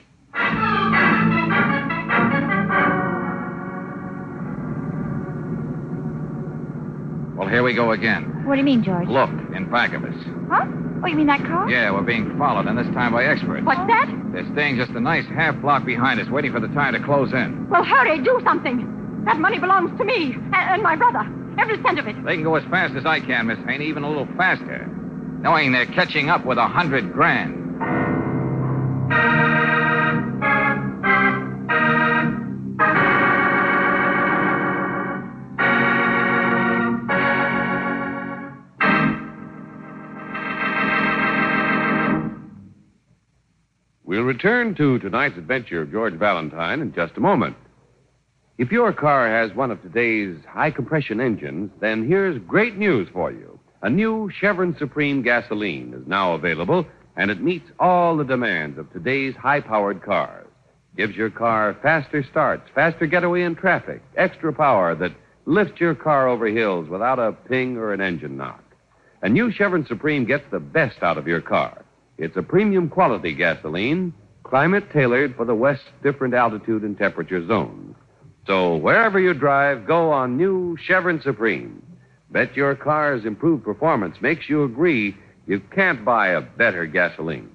Well, 7.36 7.48
here 7.48 7.62
we 7.62 7.74
go 7.74 7.92
again. 7.92 8.44
What 8.46 8.54
do 8.54 8.58
you 8.60 8.64
mean, 8.64 8.82
George? 8.82 9.08
Look, 9.08 9.30
in 9.54 9.68
back 9.70 9.92
of 9.92 10.04
us. 10.04 10.14
Huh? 10.48 10.64
Oh, 11.02 11.06
you 11.06 11.16
mean 11.16 11.26
that 11.26 11.40
car? 11.40 11.68
Yeah, 11.68 11.90
we're 11.92 12.02
being 12.02 12.38
followed, 12.38 12.66
and 12.66 12.78
this 12.78 12.86
time 12.94 13.12
by 13.12 13.24
experts. 13.24 13.66
What's 13.66 13.86
that? 13.86 14.08
They're 14.32 14.50
staying 14.52 14.76
just 14.76 14.92
a 14.92 15.00
nice 15.00 15.26
half 15.26 15.60
block 15.60 15.84
behind 15.84 16.20
us, 16.20 16.28
waiting 16.30 16.52
for 16.52 16.60
the 16.60 16.68
tire 16.68 16.92
to 16.92 17.00
close 17.04 17.32
in. 17.32 17.68
Well, 17.68 17.84
hurry, 17.84 18.22
do 18.22 18.40
something. 18.44 19.22
That 19.26 19.38
money 19.38 19.58
belongs 19.58 19.96
to 19.98 20.04
me 20.04 20.32
and, 20.34 20.54
and 20.54 20.82
my 20.82 20.96
brother. 20.96 21.28
Every 21.58 21.82
cent 21.82 21.98
of 21.98 22.06
it. 22.06 22.24
They 22.24 22.34
can 22.34 22.42
go 22.42 22.56
as 22.56 22.64
fast 22.64 22.94
as 22.94 23.06
I 23.06 23.20
can, 23.20 23.46
Miss 23.46 23.58
Haney, 23.66 23.86
even 23.86 24.02
a 24.02 24.08
little 24.08 24.28
faster. 24.36 24.86
Knowing 25.40 25.72
they're 25.72 25.86
catching 25.86 26.28
up 26.30 26.44
with 26.44 26.58
a 26.58 26.66
hundred 26.66 27.12
grand. 27.12 27.60
We'll 44.04 44.22
return 44.22 44.74
to 44.76 44.98
tonight's 44.98 45.36
adventure 45.36 45.82
of 45.82 45.90
George 45.90 46.14
Valentine 46.14 46.80
in 46.80 46.94
just 46.94 47.16
a 47.16 47.20
moment. 47.20 47.56
If 48.56 48.70
your 48.70 48.92
car 48.92 49.28
has 49.28 49.52
one 49.56 49.72
of 49.72 49.82
today's 49.82 50.36
high 50.48 50.70
compression 50.70 51.20
engines, 51.20 51.72
then 51.80 52.06
here's 52.06 52.38
great 52.42 52.76
news 52.76 53.08
for 53.12 53.32
you. 53.32 53.58
A 53.82 53.90
new 53.90 54.30
Chevron 54.30 54.76
Supreme 54.78 55.22
gasoline 55.22 55.92
is 55.92 56.06
now 56.06 56.34
available, 56.34 56.86
and 57.16 57.32
it 57.32 57.42
meets 57.42 57.68
all 57.80 58.16
the 58.16 58.22
demands 58.22 58.78
of 58.78 58.92
today's 58.92 59.34
high 59.34 59.60
powered 59.60 60.02
cars. 60.02 60.46
Gives 60.96 61.16
your 61.16 61.30
car 61.30 61.76
faster 61.82 62.22
starts, 62.22 62.70
faster 62.72 63.06
getaway 63.06 63.42
in 63.42 63.56
traffic, 63.56 64.02
extra 64.16 64.52
power 64.52 64.94
that 64.94 65.16
lifts 65.46 65.80
your 65.80 65.96
car 65.96 66.28
over 66.28 66.46
hills 66.46 66.88
without 66.88 67.18
a 67.18 67.32
ping 67.32 67.76
or 67.76 67.92
an 67.92 68.00
engine 68.00 68.36
knock. 68.36 68.62
A 69.22 69.28
new 69.28 69.50
Chevron 69.50 69.84
Supreme 69.84 70.26
gets 70.26 70.44
the 70.52 70.60
best 70.60 71.02
out 71.02 71.18
of 71.18 71.26
your 71.26 71.40
car. 71.40 71.84
It's 72.18 72.36
a 72.36 72.42
premium 72.42 72.88
quality 72.88 73.34
gasoline, 73.34 74.14
climate 74.44 74.92
tailored 74.92 75.34
for 75.34 75.44
the 75.44 75.56
West's 75.56 75.88
different 76.04 76.34
altitude 76.34 76.82
and 76.82 76.96
temperature 76.96 77.44
zones. 77.44 77.93
So 78.46 78.76
wherever 78.76 79.18
you 79.18 79.32
drive, 79.32 79.86
go 79.86 80.12
on 80.12 80.36
new 80.36 80.76
Chevron 80.76 81.20
Supreme. 81.22 81.82
Bet 82.30 82.56
your 82.56 82.74
car's 82.74 83.24
improved 83.24 83.64
performance 83.64 84.16
makes 84.20 84.48
you 84.48 84.64
agree 84.64 85.16
you 85.46 85.60
can't 85.74 86.04
buy 86.04 86.28
a 86.28 86.40
better 86.40 86.86
gasoline. 86.86 87.50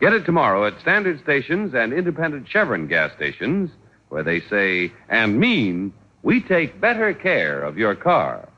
Get 0.00 0.12
it 0.12 0.24
tomorrow 0.24 0.66
at 0.66 0.80
standard 0.80 1.20
stations 1.22 1.74
and 1.74 1.92
independent 1.92 2.48
Chevron 2.48 2.88
gas 2.88 3.12
stations 3.14 3.70
where 4.08 4.24
they 4.24 4.40
say 4.40 4.92
and 5.08 5.38
mean 5.38 5.92
we 6.22 6.40
take 6.40 6.80
better 6.80 7.14
care 7.14 7.62
of 7.62 7.78
your 7.78 7.94
car. 7.94 8.48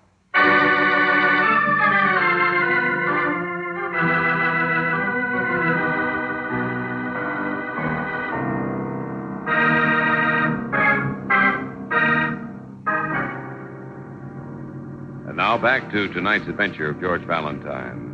Now 15.54 15.62
back 15.62 15.88
to 15.92 16.12
tonight's 16.12 16.49
adventure 16.49 16.88
of 16.88 17.00
George 17.00 17.23
Valentine. 17.26 18.11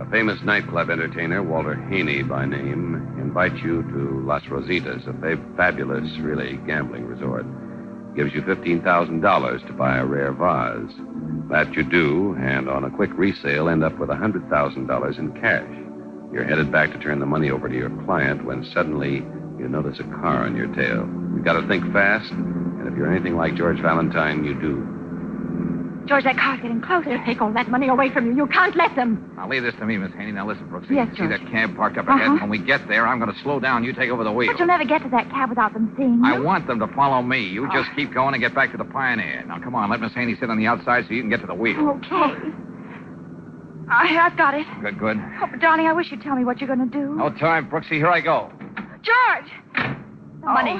A 0.00 0.10
famous 0.10 0.40
nightclub 0.42 0.90
entertainer, 0.90 1.40
Walter 1.40 1.76
Haney 1.88 2.24
by 2.24 2.46
name, 2.46 2.96
invites 3.20 3.62
you 3.62 3.82
to 3.84 4.24
Las 4.26 4.42
Rositas, 4.48 5.06
a 5.06 5.12
fa- 5.20 5.54
fabulous, 5.56 6.10
really, 6.18 6.56
gambling 6.66 7.04
resort. 7.04 7.46
Gives 8.16 8.34
you 8.34 8.42
$15,000 8.42 9.66
to 9.68 9.72
buy 9.74 9.98
a 9.98 10.04
rare 10.04 10.32
vase. 10.32 10.90
That 11.48 11.72
you 11.74 11.84
do, 11.84 12.34
and 12.40 12.68
on 12.68 12.82
a 12.82 12.90
quick 12.90 13.10
resale, 13.14 13.68
end 13.68 13.84
up 13.84 13.96
with 14.00 14.08
$100,000 14.08 15.18
in 15.18 15.40
cash. 15.40 15.70
You're 16.32 16.44
headed 16.44 16.72
back 16.72 16.90
to 16.90 16.98
turn 16.98 17.20
the 17.20 17.26
money 17.26 17.52
over 17.52 17.68
to 17.68 17.76
your 17.76 17.90
client 18.04 18.44
when 18.44 18.64
suddenly 18.74 19.22
you 19.58 19.68
notice 19.68 20.00
a 20.00 20.04
car 20.20 20.44
on 20.44 20.56
your 20.56 20.74
tail. 20.74 21.08
You've 21.36 21.44
got 21.44 21.60
to 21.60 21.68
think 21.68 21.92
fast, 21.92 22.32
and 22.32 22.88
if 22.88 22.96
you're 22.96 23.12
anything 23.12 23.36
like 23.36 23.54
George 23.54 23.78
Valentine, 23.80 24.44
you 24.44 24.60
do. 24.60 24.91
George, 26.06 26.24
that 26.24 26.36
car's 26.36 26.60
getting 26.60 26.80
closer. 26.80 27.10
They'll 27.10 27.24
take 27.24 27.40
all 27.40 27.52
that 27.52 27.68
money 27.70 27.88
away 27.88 28.10
from 28.10 28.26
you. 28.26 28.36
You 28.36 28.46
can't 28.48 28.74
let 28.76 28.94
them. 28.96 29.32
Now, 29.36 29.48
leave 29.48 29.62
this 29.62 29.74
to 29.76 29.86
me, 29.86 29.96
Miss 29.98 30.12
Haney. 30.12 30.32
Now, 30.32 30.46
listen, 30.46 30.66
Brooksy. 30.68 30.90
Yes, 30.90 31.08
See 31.12 31.18
George. 31.18 31.30
that 31.30 31.48
cab 31.50 31.76
parked 31.76 31.96
up 31.96 32.08
ahead? 32.08 32.26
Uh-huh. 32.26 32.38
When 32.40 32.50
we 32.50 32.58
get 32.58 32.86
there, 32.88 33.06
I'm 33.06 33.20
going 33.20 33.32
to 33.32 33.38
slow 33.42 33.60
down. 33.60 33.84
You 33.84 33.92
take 33.92 34.10
over 34.10 34.24
the 34.24 34.32
wheel. 34.32 34.50
But 34.50 34.58
you'll 34.58 34.66
never 34.68 34.84
get 34.84 35.02
to 35.04 35.08
that 35.10 35.30
cab 35.30 35.48
without 35.50 35.72
them 35.72 35.94
seeing 35.96 36.14
you. 36.24 36.24
I 36.24 36.38
want 36.40 36.66
them 36.66 36.80
to 36.80 36.88
follow 36.88 37.22
me. 37.22 37.46
You 37.46 37.68
just 37.72 37.88
keep 37.94 38.12
going 38.12 38.34
and 38.34 38.42
get 38.42 38.54
back 38.54 38.72
to 38.72 38.76
the 38.78 38.84
Pioneer. 38.84 39.44
Now, 39.46 39.60
come 39.60 39.74
on. 39.76 39.90
Let 39.90 40.00
Miss 40.00 40.12
Haney 40.14 40.34
sit 40.40 40.50
on 40.50 40.58
the 40.58 40.66
outside 40.66 41.04
so 41.06 41.14
you 41.14 41.22
can 41.22 41.30
get 41.30 41.40
to 41.40 41.46
the 41.46 41.54
wheel. 41.54 41.78
Okay. 42.04 42.34
I, 43.90 44.16
I've 44.18 44.36
got 44.36 44.54
it. 44.54 44.66
Good, 44.80 44.98
good. 44.98 45.18
Oh, 45.42 45.46
but 45.50 45.60
darling, 45.60 45.86
I 45.86 45.92
wish 45.92 46.10
you'd 46.10 46.22
tell 46.22 46.34
me 46.34 46.44
what 46.44 46.60
you're 46.60 46.74
going 46.74 46.88
to 46.90 46.98
do. 46.98 47.14
No 47.16 47.30
time, 47.30 47.68
Brooksy. 47.70 47.92
Here 47.92 48.08
I 48.08 48.20
go. 48.20 48.50
George! 49.02 49.50
The 50.40 50.46
money. 50.46 50.78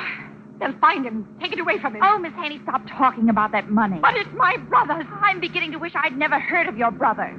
They'll 0.59 0.79
find 0.79 1.05
him. 1.05 1.27
Take 1.41 1.53
it 1.53 1.61
away 1.61 1.79
from 1.79 1.97
him. 1.97 2.03
Oh, 2.05 2.19
Miss 2.19 2.33
Haney, 2.35 2.61
stop 2.63 2.83
talking 2.89 3.29
about 3.29 3.53
that 3.53 3.71
money. 3.71 3.99
But 4.01 4.17
it's 4.17 4.31
my 4.35 4.57
brother's. 4.57 5.07
I'm 5.21 5.41
beginning 5.41 5.73
to 5.73 5.79
wish 5.79 5.93
I'd 5.97 6.17
never 6.17 6.39
heard 6.39 6.69
of 6.69 6.77
your 6.77 6.91
brother. 6.91 7.37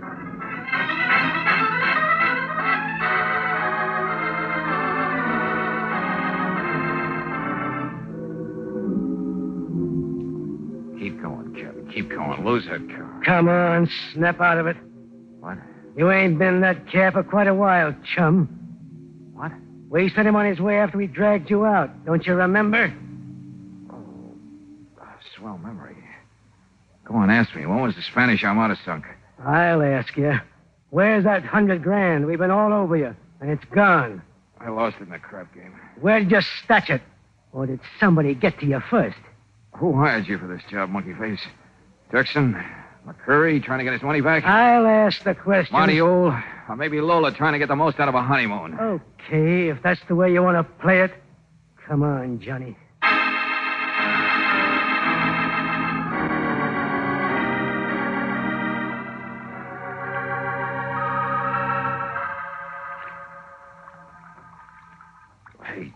Keep 10.99 11.21
going, 11.21 11.53
Kevin. 11.55 11.89
Keep 11.93 12.09
going. 12.09 12.45
Lose 12.45 12.65
that 12.65 12.87
car. 12.89 13.21
Come 13.25 13.47
on, 13.47 13.89
snap 14.13 14.41
out 14.41 14.57
of 14.57 14.67
it. 14.67 14.77
What? 15.39 15.57
You 15.95 16.11
ain't 16.11 16.39
been 16.39 16.55
in 16.55 16.61
that 16.61 16.89
cab 16.91 17.13
for 17.13 17.23
quite 17.23 17.47
a 17.47 17.53
while, 17.53 17.95
chum. 18.15 18.62
We 19.93 20.09
sent 20.09 20.27
him 20.27 20.35
on 20.35 20.47
his 20.47 20.59
way 20.59 20.79
after 20.79 20.97
we 20.97 21.05
dragged 21.05 21.51
you 21.51 21.65
out. 21.65 22.03
Don't 22.03 22.25
you 22.25 22.33
remember? 22.33 22.91
Oh, 23.91 25.05
swell 25.37 25.59
memory. 25.59 25.95
Go 27.05 27.13
on, 27.13 27.29
ask 27.29 27.55
me. 27.55 27.67
When 27.67 27.79
was 27.79 27.93
the 27.93 28.01
Spanish 28.01 28.43
Armada 28.43 28.75
sunk? 28.83 29.05
I'll 29.45 29.83
ask 29.83 30.17
you. 30.17 30.33
Where's 30.89 31.25
that 31.25 31.45
hundred 31.45 31.83
grand? 31.83 32.25
We've 32.25 32.39
been 32.39 32.49
all 32.49 32.73
over 32.73 32.97
you, 32.97 33.15
and 33.39 33.51
it's 33.51 33.65
gone. 33.65 34.23
I 34.59 34.69
lost 34.69 34.95
it 34.99 35.03
in 35.03 35.09
the 35.11 35.19
crap 35.19 35.53
game. 35.53 35.75
Where 36.01 36.19
did 36.19 36.31
you 36.31 36.41
stash 36.63 36.89
it? 36.89 37.03
Or 37.51 37.67
did 37.67 37.79
somebody 37.99 38.33
get 38.33 38.59
to 38.61 38.65
you 38.65 38.81
first? 38.89 39.17
Who 39.77 39.93
hired 39.93 40.27
you 40.27 40.39
for 40.39 40.47
this 40.47 40.63
job, 40.71 40.89
Monkey 40.89 41.13
Face? 41.13 41.41
Dirksen? 42.11 42.59
McCurry 43.05 43.63
trying 43.63 43.77
to 43.77 43.83
get 43.83 43.93
his 43.93 44.01
money 44.01 44.21
back? 44.21 44.43
I'll 44.43 44.87
ask 44.87 45.21
the 45.21 45.35
question. 45.35 45.71
Monty 45.71 46.01
Old? 46.01 46.33
Or 46.73 46.75
maybe 46.75 46.99
Lola 47.01 47.31
trying 47.31 47.53
to 47.53 47.59
get 47.59 47.67
the 47.67 47.75
most 47.75 47.99
out 47.99 48.09
of 48.09 48.15
a 48.15 48.23
honeymoon? 48.23 48.79
Okay, 48.79 49.69
if 49.69 49.77
that's 49.83 49.99
the 50.07 50.15
way 50.15 50.33
you 50.33 50.41
want 50.41 50.57
to 50.57 50.63
play 50.81 51.01
it, 51.03 51.11
come 51.87 52.01
on, 52.01 52.39
Johnny. 52.39 52.75
Hey, 65.63 65.93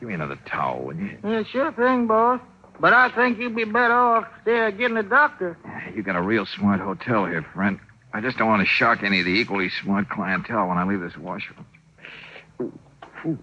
give 0.00 0.08
me 0.08 0.14
another 0.14 0.38
towel, 0.46 0.84
will 0.86 0.96
you? 0.96 1.18
Yeah, 1.22 1.42
sure 1.52 1.70
thing, 1.72 2.06
boss. 2.06 2.40
But 2.80 2.94
I 2.94 3.14
think 3.14 3.38
you'd 3.38 3.54
be 3.54 3.64
better 3.64 3.92
off 3.92 4.24
there 4.46 4.70
getting 4.70 4.96
a 4.96 5.02
doctor. 5.02 5.58
You 5.94 6.02
got 6.02 6.16
a 6.16 6.22
real 6.22 6.46
smart 6.46 6.80
hotel 6.80 7.26
here, 7.26 7.44
friend. 7.52 7.78
I 8.14 8.20
just 8.20 8.36
don't 8.36 8.48
want 8.48 8.60
to 8.60 8.66
shock 8.66 9.02
any 9.02 9.20
of 9.20 9.24
the 9.24 9.32
equally 9.32 9.70
smart 9.82 10.08
clientele 10.08 10.68
when 10.68 10.78
I 10.78 10.84
leave 10.84 11.00
this 11.00 11.16
washroom. 11.16 11.66
Ooh, 12.60 12.78
ooh. 13.26 13.38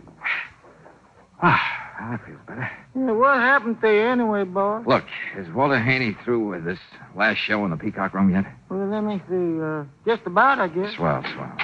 Ah, 1.41 1.97
that 1.99 2.25
feels 2.25 2.39
better. 2.47 2.69
Yeah, 2.95 3.11
what 3.11 3.37
happened 3.39 3.81
to 3.81 3.87
you 3.87 4.01
anyway, 4.01 4.43
boss? 4.43 4.85
Look, 4.85 5.05
is 5.37 5.49
Walter 5.49 5.79
Haney 5.79 6.15
through 6.23 6.49
with 6.49 6.65
this 6.65 6.79
last 7.15 7.37
show 7.37 7.63
in 7.65 7.71
the 7.71 7.77
Peacock 7.77 8.13
Room 8.13 8.29
yet? 8.31 8.45
Well, 8.69 8.87
let 8.87 9.01
me 9.01 9.21
see. 9.29 9.61
Uh, 9.61 9.85
just 10.05 10.27
about, 10.27 10.59
I 10.59 10.67
guess. 10.67 10.93
Swell, 10.95 11.23
swell. 11.33 11.57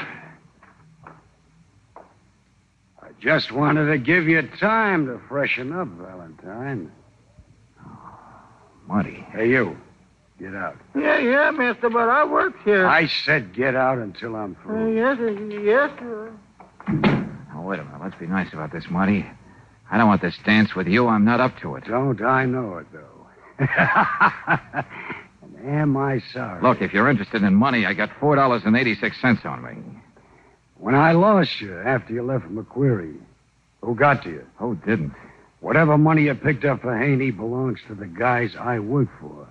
I 3.01 3.09
just 3.19 3.51
wanted 3.51 3.91
to 3.91 3.97
give 3.97 4.27
you 4.27 4.41
time 4.59 5.05
to 5.07 5.19
freshen 5.27 5.73
up, 5.73 5.87
Valentine. 5.89 6.91
Monty. 8.87 9.25
Hey, 9.31 9.49
you. 9.49 9.77
Get 10.39 10.53
out. 10.53 10.75
Yeah, 10.95 11.19
yeah, 11.19 11.51
mister, 11.51 11.89
but 11.89 12.09
I 12.09 12.25
work 12.25 12.53
here. 12.65 12.85
I 12.87 13.07
said 13.07 13.53
get 13.53 13.75
out 13.75 13.99
until 13.99 14.35
I'm 14.35 14.57
Uh, 14.59 14.63
through. 14.63 14.95
yes, 14.95 15.17
uh, 15.19 15.61
yes, 15.61 15.91
sir. 15.99 16.31
Now, 17.53 17.61
wait 17.61 17.79
a 17.79 17.85
minute. 17.85 18.01
Let's 18.03 18.15
be 18.15 18.27
nice 18.27 18.51
about 18.51 18.71
this, 18.71 18.89
Monty. 18.89 19.25
I 19.89 19.97
don't 19.97 20.07
want 20.07 20.21
this 20.21 20.37
dance 20.39 20.75
with 20.75 20.87
you. 20.87 21.07
I'm 21.07 21.23
not 21.23 21.39
up 21.39 21.57
to 21.59 21.75
it. 21.75 21.85
Don't 21.85 22.21
I 22.21 22.45
know 22.45 22.77
it, 22.77 22.87
though? 22.91 23.01
and 23.59 23.69
am 25.67 25.95
I 25.95 26.19
sorry? 26.33 26.61
Look, 26.61 26.81
if 26.81 26.93
you're 26.93 27.09
interested 27.09 27.43
in 27.43 27.55
money, 27.55 27.85
I 27.85 27.93
got 27.93 28.09
$4.86 28.19 29.45
on 29.45 29.63
me. 29.63 29.77
When 30.77 30.95
I 30.95 31.13
lost 31.13 31.61
you 31.61 31.77
after 31.79 32.13
you 32.13 32.23
left 32.23 32.45
McQuarrie, 32.45 33.17
who 33.81 33.95
got 33.95 34.23
to 34.23 34.29
you? 34.29 34.45
Who 34.57 34.75
didn't? 34.85 35.13
Whatever 35.61 35.97
money 35.97 36.23
you 36.23 36.35
picked 36.35 36.65
up 36.65 36.81
for 36.81 36.97
Haney 36.97 37.31
belongs 37.31 37.79
to 37.87 37.95
the 37.95 38.05
guys 38.05 38.55
I 38.59 38.79
work 38.79 39.07
for. 39.21 39.47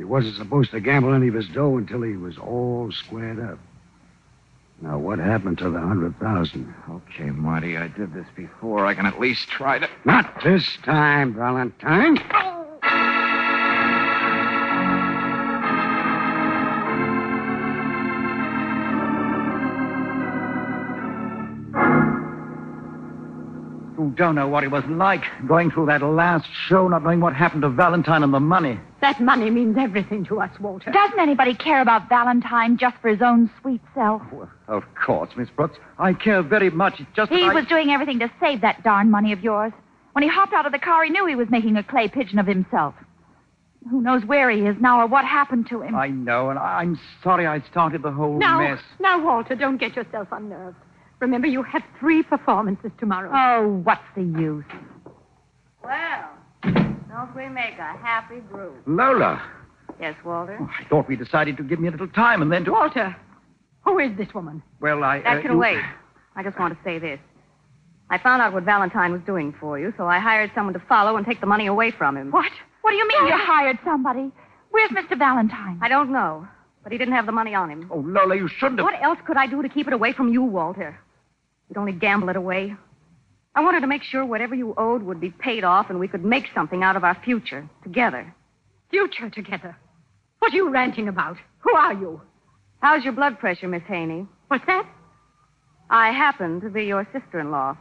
He 0.00 0.04
wasn't 0.04 0.36
supposed 0.36 0.70
to 0.70 0.80
gamble 0.80 1.12
any 1.12 1.28
of 1.28 1.34
his 1.34 1.46
dough 1.48 1.76
until 1.76 2.00
he 2.00 2.16
was 2.16 2.38
all 2.38 2.90
squared 2.90 3.38
up. 3.38 3.58
Now, 4.80 4.96
what 4.96 5.18
happened 5.18 5.58
to 5.58 5.68
the 5.68 5.78
hundred 5.78 6.18
thousand? 6.18 6.74
Okay, 6.88 7.24
Marty, 7.24 7.76
I 7.76 7.88
did 7.88 8.14
this 8.14 8.24
before. 8.34 8.86
I 8.86 8.94
can 8.94 9.04
at 9.04 9.20
least 9.20 9.48
try 9.48 9.78
to. 9.78 9.86
Not 10.06 10.42
this 10.42 10.66
time, 10.84 11.34
Valentine. 11.34 12.16
You 23.98 24.14
don't 24.16 24.34
know 24.34 24.48
what 24.48 24.64
it 24.64 24.70
was 24.70 24.84
like 24.86 25.24
going 25.46 25.70
through 25.70 25.86
that 25.86 26.00
last 26.00 26.48
show, 26.68 26.88
not 26.88 27.02
knowing 27.02 27.20
what 27.20 27.36
happened 27.36 27.60
to 27.62 27.68
Valentine 27.68 28.22
and 28.22 28.32
the 28.32 28.40
money. 28.40 28.80
That 29.00 29.20
money 29.20 29.50
means 29.50 29.76
everything 29.78 30.24
to 30.26 30.40
us, 30.40 30.50
Walter. 30.60 30.90
Doesn't 30.90 31.18
anybody 31.18 31.54
care 31.54 31.80
about 31.80 32.08
Valentine 32.08 32.76
just 32.76 32.96
for 33.00 33.08
his 33.08 33.22
own 33.22 33.50
sweet 33.60 33.80
self? 33.94 34.20
Of 34.68 34.82
course, 34.94 35.30
Miss 35.36 35.48
Brooks. 35.50 35.78
I 35.98 36.12
care 36.12 36.42
very 36.42 36.70
much. 36.70 37.00
It's 37.00 37.10
just 37.16 37.32
He 37.32 37.40
that 37.40 37.50
I- 37.50 37.54
was 37.54 37.64
doing 37.66 37.90
everything 37.90 38.18
to 38.18 38.30
save 38.40 38.60
that 38.60 38.82
darn 38.82 39.10
money 39.10 39.32
of 39.32 39.40
yours. 39.42 39.72
When 40.12 40.22
he 40.22 40.28
hopped 40.28 40.52
out 40.52 40.66
of 40.66 40.72
the 40.72 40.78
car, 40.78 41.04
he 41.04 41.10
knew 41.10 41.24
he 41.26 41.34
was 41.34 41.48
making 41.50 41.76
a 41.76 41.82
clay 41.82 42.08
pigeon 42.08 42.38
of 42.38 42.46
himself. 42.46 42.94
Who 43.90 44.02
knows 44.02 44.24
where 44.26 44.50
he 44.50 44.66
is 44.66 44.76
now 44.78 45.00
or 45.00 45.06
what 45.06 45.24
happened 45.24 45.66
to 45.68 45.80
him? 45.80 45.94
I 45.94 46.08
know, 46.08 46.50
and 46.50 46.58
I'm 46.58 46.98
sorry 47.22 47.46
I 47.46 47.60
started 47.70 48.02
the 48.02 48.10
whole 48.10 48.38
Now, 48.38 48.58
mess. 48.60 48.80
now, 48.98 49.24
Walter, 49.24 49.54
don't 49.54 49.78
get 49.78 49.96
yourself 49.96 50.28
unnerved. 50.32 50.76
Remember, 51.20 51.46
you 51.46 51.62
have 51.62 51.82
three 51.98 52.22
performances 52.22 52.90
tomorrow. 52.98 53.30
Oh, 53.32 53.80
what's 53.84 54.02
the 54.14 54.22
use? 54.22 54.64
Well, 57.20 57.26
don't 57.26 57.36
we 57.36 57.48
make 57.54 57.78
a 57.78 57.96
happy 57.98 58.40
group? 58.40 58.76
Lola, 58.86 59.42
Yes, 60.00 60.14
Walter? 60.24 60.58
I 60.58 60.84
thought 60.88 61.06
we 61.06 61.16
decided 61.16 61.58
to 61.58 61.62
give 61.62 61.78
me 61.78 61.88
a 61.88 61.90
little 61.90 62.08
time 62.08 62.40
and 62.40 62.50
then 62.50 62.64
to. 62.64 62.72
Walter, 62.72 63.14
who 63.84 63.98
is 63.98 64.16
this 64.16 64.32
woman? 64.32 64.62
Well, 64.80 65.04
I. 65.04 65.20
That 65.20 65.38
uh, 65.38 65.42
can 65.42 65.52
you- 65.52 65.58
wait. 65.58 65.80
I 66.34 66.42
just 66.42 66.58
want 66.58 66.72
to 66.74 66.82
say 66.82 66.98
this. 66.98 67.18
I 68.08 68.16
found 68.16 68.40
out 68.40 68.54
what 68.54 68.62
Valentine 68.62 69.12
was 69.12 69.20
doing 69.26 69.54
for 69.60 69.78
you, 69.78 69.92
so 69.98 70.06
I 70.06 70.18
hired 70.18 70.50
someone 70.54 70.72
to 70.72 70.80
follow 70.88 71.16
and 71.16 71.26
take 71.26 71.40
the 71.40 71.46
money 71.46 71.66
away 71.66 71.90
from 71.90 72.16
him. 72.16 72.30
What? 72.30 72.50
What 72.80 72.92
do 72.92 72.96
you 72.96 73.06
mean 73.06 73.26
you 73.26 73.36
hired 73.36 73.78
somebody? 73.84 74.32
Where's 74.70 74.90
Mr. 74.90 75.18
Valentine? 75.18 75.78
I 75.82 75.88
don't 75.88 76.10
know, 76.10 76.48
but 76.82 76.92
he 76.92 76.96
didn't 76.98 77.14
have 77.14 77.26
the 77.26 77.32
money 77.32 77.54
on 77.54 77.68
him. 77.68 77.90
Oh, 77.92 77.98
Lola, 77.98 78.36
you 78.36 78.48
shouldn't 78.48 78.78
have. 78.80 78.84
What 78.84 79.02
else 79.02 79.18
could 79.26 79.36
I 79.36 79.46
do 79.46 79.60
to 79.60 79.68
keep 79.68 79.86
it 79.86 79.92
away 79.92 80.14
from 80.14 80.32
you, 80.32 80.42
Walter? 80.42 80.98
You'd 81.68 81.76
only 81.76 81.92
gamble 81.92 82.30
it 82.30 82.36
away. 82.36 82.74
I 83.54 83.62
wanted 83.62 83.80
to 83.80 83.86
make 83.86 84.02
sure 84.02 84.24
whatever 84.24 84.54
you 84.54 84.74
owed 84.76 85.02
would 85.02 85.20
be 85.20 85.30
paid 85.30 85.64
off 85.64 85.90
and 85.90 85.98
we 85.98 86.08
could 86.08 86.24
make 86.24 86.46
something 86.54 86.82
out 86.82 86.96
of 86.96 87.04
our 87.04 87.16
future 87.24 87.68
together. 87.82 88.34
Future 88.90 89.28
together. 89.28 89.76
What 90.38 90.52
are 90.52 90.56
you 90.56 90.70
ranting 90.70 91.08
about? 91.08 91.36
Who 91.60 91.74
are 91.74 91.92
you? 91.92 92.20
How's 92.80 93.04
your 93.04 93.12
blood 93.12 93.38
pressure, 93.38 93.68
Miss 93.68 93.82
Haney? 93.88 94.26
What's 94.48 94.66
that? 94.66 94.86
I 95.90 96.12
happen 96.12 96.60
to 96.60 96.70
be 96.70 96.84
your 96.84 97.06
sister 97.12 97.40
in 97.40 97.50
law. 97.50 97.76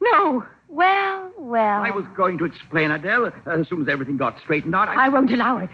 No. 0.00 0.44
Well, 0.68 1.30
well. 1.38 1.82
I 1.82 1.90
was 1.90 2.04
going 2.16 2.38
to 2.38 2.44
explain, 2.44 2.90
Adele, 2.90 3.32
as 3.46 3.68
soon 3.68 3.82
as 3.82 3.88
everything 3.88 4.16
got 4.16 4.38
straightened 4.40 4.74
out. 4.74 4.88
I... 4.88 5.06
I 5.06 5.08
won't 5.08 5.32
allow 5.32 5.58
it. 5.58 5.70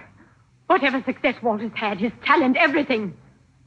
Whatever 0.66 1.02
success 1.04 1.36
Walter's 1.42 1.72
had, 1.74 1.98
his 1.98 2.12
talent, 2.24 2.56
everything, 2.58 3.14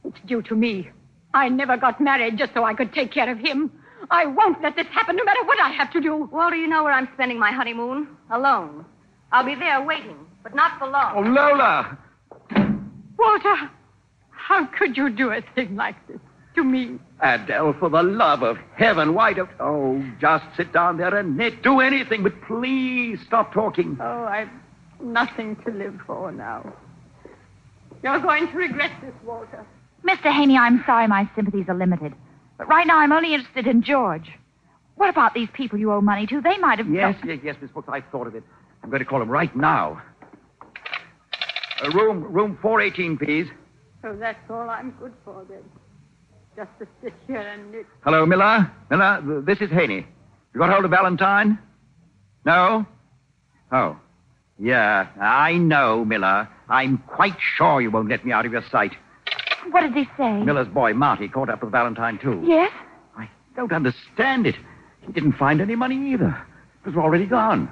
it's 0.04 0.18
due 0.26 0.42
to 0.42 0.54
me. 0.54 0.90
I 1.34 1.48
never 1.48 1.76
got 1.76 2.00
married 2.00 2.38
just 2.38 2.54
so 2.54 2.64
I 2.64 2.74
could 2.74 2.92
take 2.92 3.12
care 3.12 3.30
of 3.30 3.38
him. 3.38 3.70
I 4.10 4.26
won't 4.26 4.62
let 4.62 4.76
this 4.76 4.86
happen 4.88 5.16
no 5.16 5.24
matter 5.24 5.44
what 5.44 5.60
I 5.60 5.70
have 5.70 5.92
to 5.92 6.00
do. 6.00 6.28
Walter, 6.32 6.56
you 6.56 6.66
know 6.66 6.84
where 6.84 6.92
I'm 6.92 7.08
spending 7.14 7.38
my 7.38 7.52
honeymoon? 7.52 8.08
Alone. 8.30 8.84
I'll 9.32 9.44
be 9.44 9.54
there 9.54 9.82
waiting, 9.82 10.16
but 10.42 10.54
not 10.54 10.78
for 10.78 10.86
long. 10.88 11.12
Oh, 11.16 11.20
Lola! 11.20 11.98
Walter, 13.18 13.70
how 14.30 14.66
could 14.66 14.96
you 14.96 15.10
do 15.10 15.30
a 15.30 15.40
thing 15.54 15.74
like 15.76 15.96
this 16.06 16.18
to 16.54 16.64
me? 16.64 16.98
Adele, 17.20 17.74
for 17.78 17.88
the 17.88 18.02
love 18.02 18.42
of 18.42 18.58
heaven, 18.76 19.14
why 19.14 19.32
don't. 19.32 19.50
Oh, 19.58 20.04
just 20.20 20.44
sit 20.56 20.72
down 20.72 20.98
there 20.98 21.14
and 21.16 21.36
knit. 21.36 21.62
Do 21.62 21.80
anything, 21.80 22.22
but 22.22 22.40
please 22.42 23.18
stop 23.26 23.52
talking. 23.52 23.96
Oh, 24.00 24.24
I've 24.24 24.50
nothing 25.00 25.56
to 25.64 25.70
live 25.72 25.98
for 26.06 26.30
now. 26.30 26.72
You're 28.02 28.20
going 28.20 28.48
to 28.48 28.56
regret 28.56 28.92
this, 29.02 29.14
Walter. 29.24 29.66
Mr. 30.04 30.32
Haney, 30.32 30.56
I'm 30.56 30.84
sorry 30.86 31.08
my 31.08 31.28
sympathies 31.34 31.66
are 31.68 31.74
limited. 31.74 32.14
But 32.58 32.68
right 32.68 32.86
now 32.86 32.98
I'm 32.98 33.12
only 33.12 33.34
interested 33.34 33.66
in 33.66 33.82
George. 33.82 34.30
What 34.96 35.10
about 35.10 35.34
these 35.34 35.48
people 35.52 35.78
you 35.78 35.92
owe 35.92 36.00
money 36.00 36.26
to? 36.26 36.40
They 36.40 36.56
might 36.58 36.78
have. 36.78 36.88
Yes, 36.88 37.16
yes, 37.24 37.38
yes, 37.44 37.56
Miss 37.60 37.70
Brooks, 37.70 37.88
I've 37.92 38.04
thought 38.10 38.26
of 38.26 38.34
it. 38.34 38.42
I'm 38.82 38.90
going 38.90 39.00
to 39.00 39.04
call 39.04 39.18
them 39.18 39.28
right 39.28 39.54
now. 39.54 40.02
Uh, 41.84 41.90
room, 41.90 42.24
room 42.24 42.58
418, 42.62 43.18
please. 43.18 43.46
So 44.00 44.16
that's 44.18 44.38
all 44.48 44.70
I'm 44.70 44.92
good 44.92 45.12
for 45.24 45.44
then. 45.48 45.62
Just 46.56 46.70
to 46.78 46.86
sit 47.02 47.12
here 47.26 47.40
and 47.40 47.70
knit. 47.70 47.86
Hello, 48.02 48.24
Miller. 48.24 48.70
Miller, 48.90 49.42
this 49.44 49.58
is 49.60 49.70
Haney. 49.70 50.06
You 50.54 50.60
got 50.60 50.70
hold 50.70 50.86
of 50.86 50.90
Valentine? 50.90 51.58
No? 52.46 52.86
Oh. 53.70 53.98
Yeah, 54.58 55.08
I 55.20 55.58
know, 55.58 56.04
Miller. 56.06 56.48
I'm 56.70 56.98
quite 57.06 57.36
sure 57.56 57.82
you 57.82 57.90
won't 57.90 58.08
let 58.08 58.24
me 58.24 58.32
out 58.32 58.46
of 58.46 58.52
your 58.52 58.64
sight. 58.70 58.92
What 59.70 59.80
did 59.82 59.92
he 59.94 60.08
say? 60.16 60.32
Miller's 60.42 60.68
boy, 60.68 60.94
Marty, 60.94 61.28
caught 61.28 61.48
up 61.50 61.62
with 61.62 61.72
Valentine, 61.72 62.18
too. 62.18 62.42
Yes? 62.46 62.70
I 63.16 63.28
don't 63.56 63.72
understand 63.72 64.46
it. 64.46 64.54
He 65.06 65.12
didn't 65.12 65.32
find 65.34 65.60
any 65.60 65.76
money 65.76 66.12
either. 66.12 66.36
It 66.84 66.88
was 66.88 66.96
already 66.96 67.26
gone. 67.26 67.68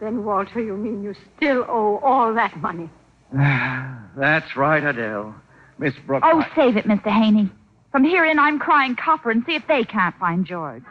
Then, 0.00 0.24
Walter, 0.24 0.60
you 0.60 0.76
mean 0.76 1.02
you 1.02 1.14
still 1.36 1.64
owe 1.68 1.98
all 2.02 2.34
that 2.34 2.56
money? 2.58 2.90
That's 4.16 4.56
right, 4.56 4.82
Adele. 4.82 5.34
Miss 5.78 5.94
Brooks. 6.06 6.26
Oh, 6.30 6.40
I- 6.40 6.54
save 6.54 6.76
it, 6.76 6.84
Mr. 6.86 7.10
Haney. 7.10 7.50
From 7.92 8.02
here 8.04 8.24
in, 8.24 8.38
I'm 8.40 8.58
crying 8.58 8.96
copper 8.96 9.30
and 9.30 9.44
see 9.46 9.54
if 9.54 9.66
they 9.68 9.84
can't 9.84 10.16
find 10.18 10.44
George. 10.44 10.82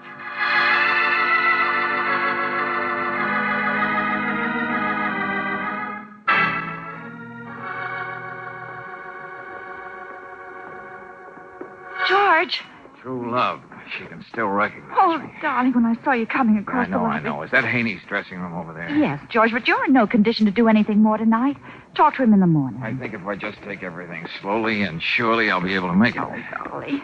George. 12.43 12.61
True 13.01 13.31
love. 13.31 13.61
She 13.97 14.05
can 14.05 14.23
still 14.29 14.47
recognize 14.47 14.97
Oh, 14.97 15.17
me. 15.17 15.29
darling, 15.41 15.73
when 15.73 15.85
I 15.85 16.01
saw 16.05 16.13
you 16.13 16.25
coming 16.25 16.57
across 16.57 16.87
I 16.87 16.91
know, 16.91 16.99
the 16.99 17.05
I 17.05 17.19
know. 17.19 17.43
Is 17.43 17.51
that 17.51 17.65
Haney's 17.65 17.99
dressing 18.07 18.39
room 18.39 18.53
over 18.53 18.71
there? 18.73 18.89
Yes, 18.89 19.19
George, 19.29 19.51
but 19.51 19.67
you're 19.67 19.83
in 19.85 19.91
no 19.91 20.07
condition 20.07 20.45
to 20.45 20.51
do 20.53 20.69
anything 20.69 20.99
more 21.03 21.17
tonight. 21.17 21.57
Talk 21.95 22.15
to 22.15 22.23
him 22.23 22.33
in 22.33 22.39
the 22.39 22.47
morning. 22.47 22.81
I 22.81 22.93
think 22.95 23.13
if 23.13 23.25
I 23.25 23.35
just 23.35 23.57
take 23.63 23.83
everything 23.83 24.25
slowly 24.41 24.83
and 24.83 25.01
surely, 25.03 25.51
I'll 25.51 25.59
be 25.61 25.75
able 25.75 25.89
to 25.89 25.95
make 25.95 26.15
it. 26.15 26.21
Oh, 26.21 26.69
Golly. 26.69 27.01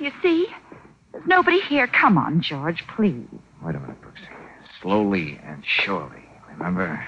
You 0.00 0.10
see? 0.20 0.46
There's 1.12 1.26
nobody 1.26 1.60
here. 1.60 1.86
Come 1.86 2.18
on, 2.18 2.42
George, 2.42 2.84
please. 2.96 3.24
Wait 3.62 3.74
a 3.76 3.80
minute, 3.80 4.00
Brooksy. 4.02 4.26
Slowly 4.82 5.40
and 5.44 5.62
surely. 5.64 6.24
Remember? 6.50 7.02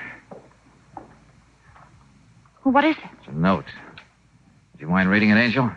Well, 2.65 2.73
what 2.73 2.85
is 2.85 2.97
it? 2.97 3.11
It's 3.19 3.29
a 3.29 3.33
note. 3.33 3.65
Would 4.79 4.83
you 4.87 4.93
mind 4.93 5.11
reading 5.11 5.31
it, 5.31 5.37
Angel? 5.37 5.73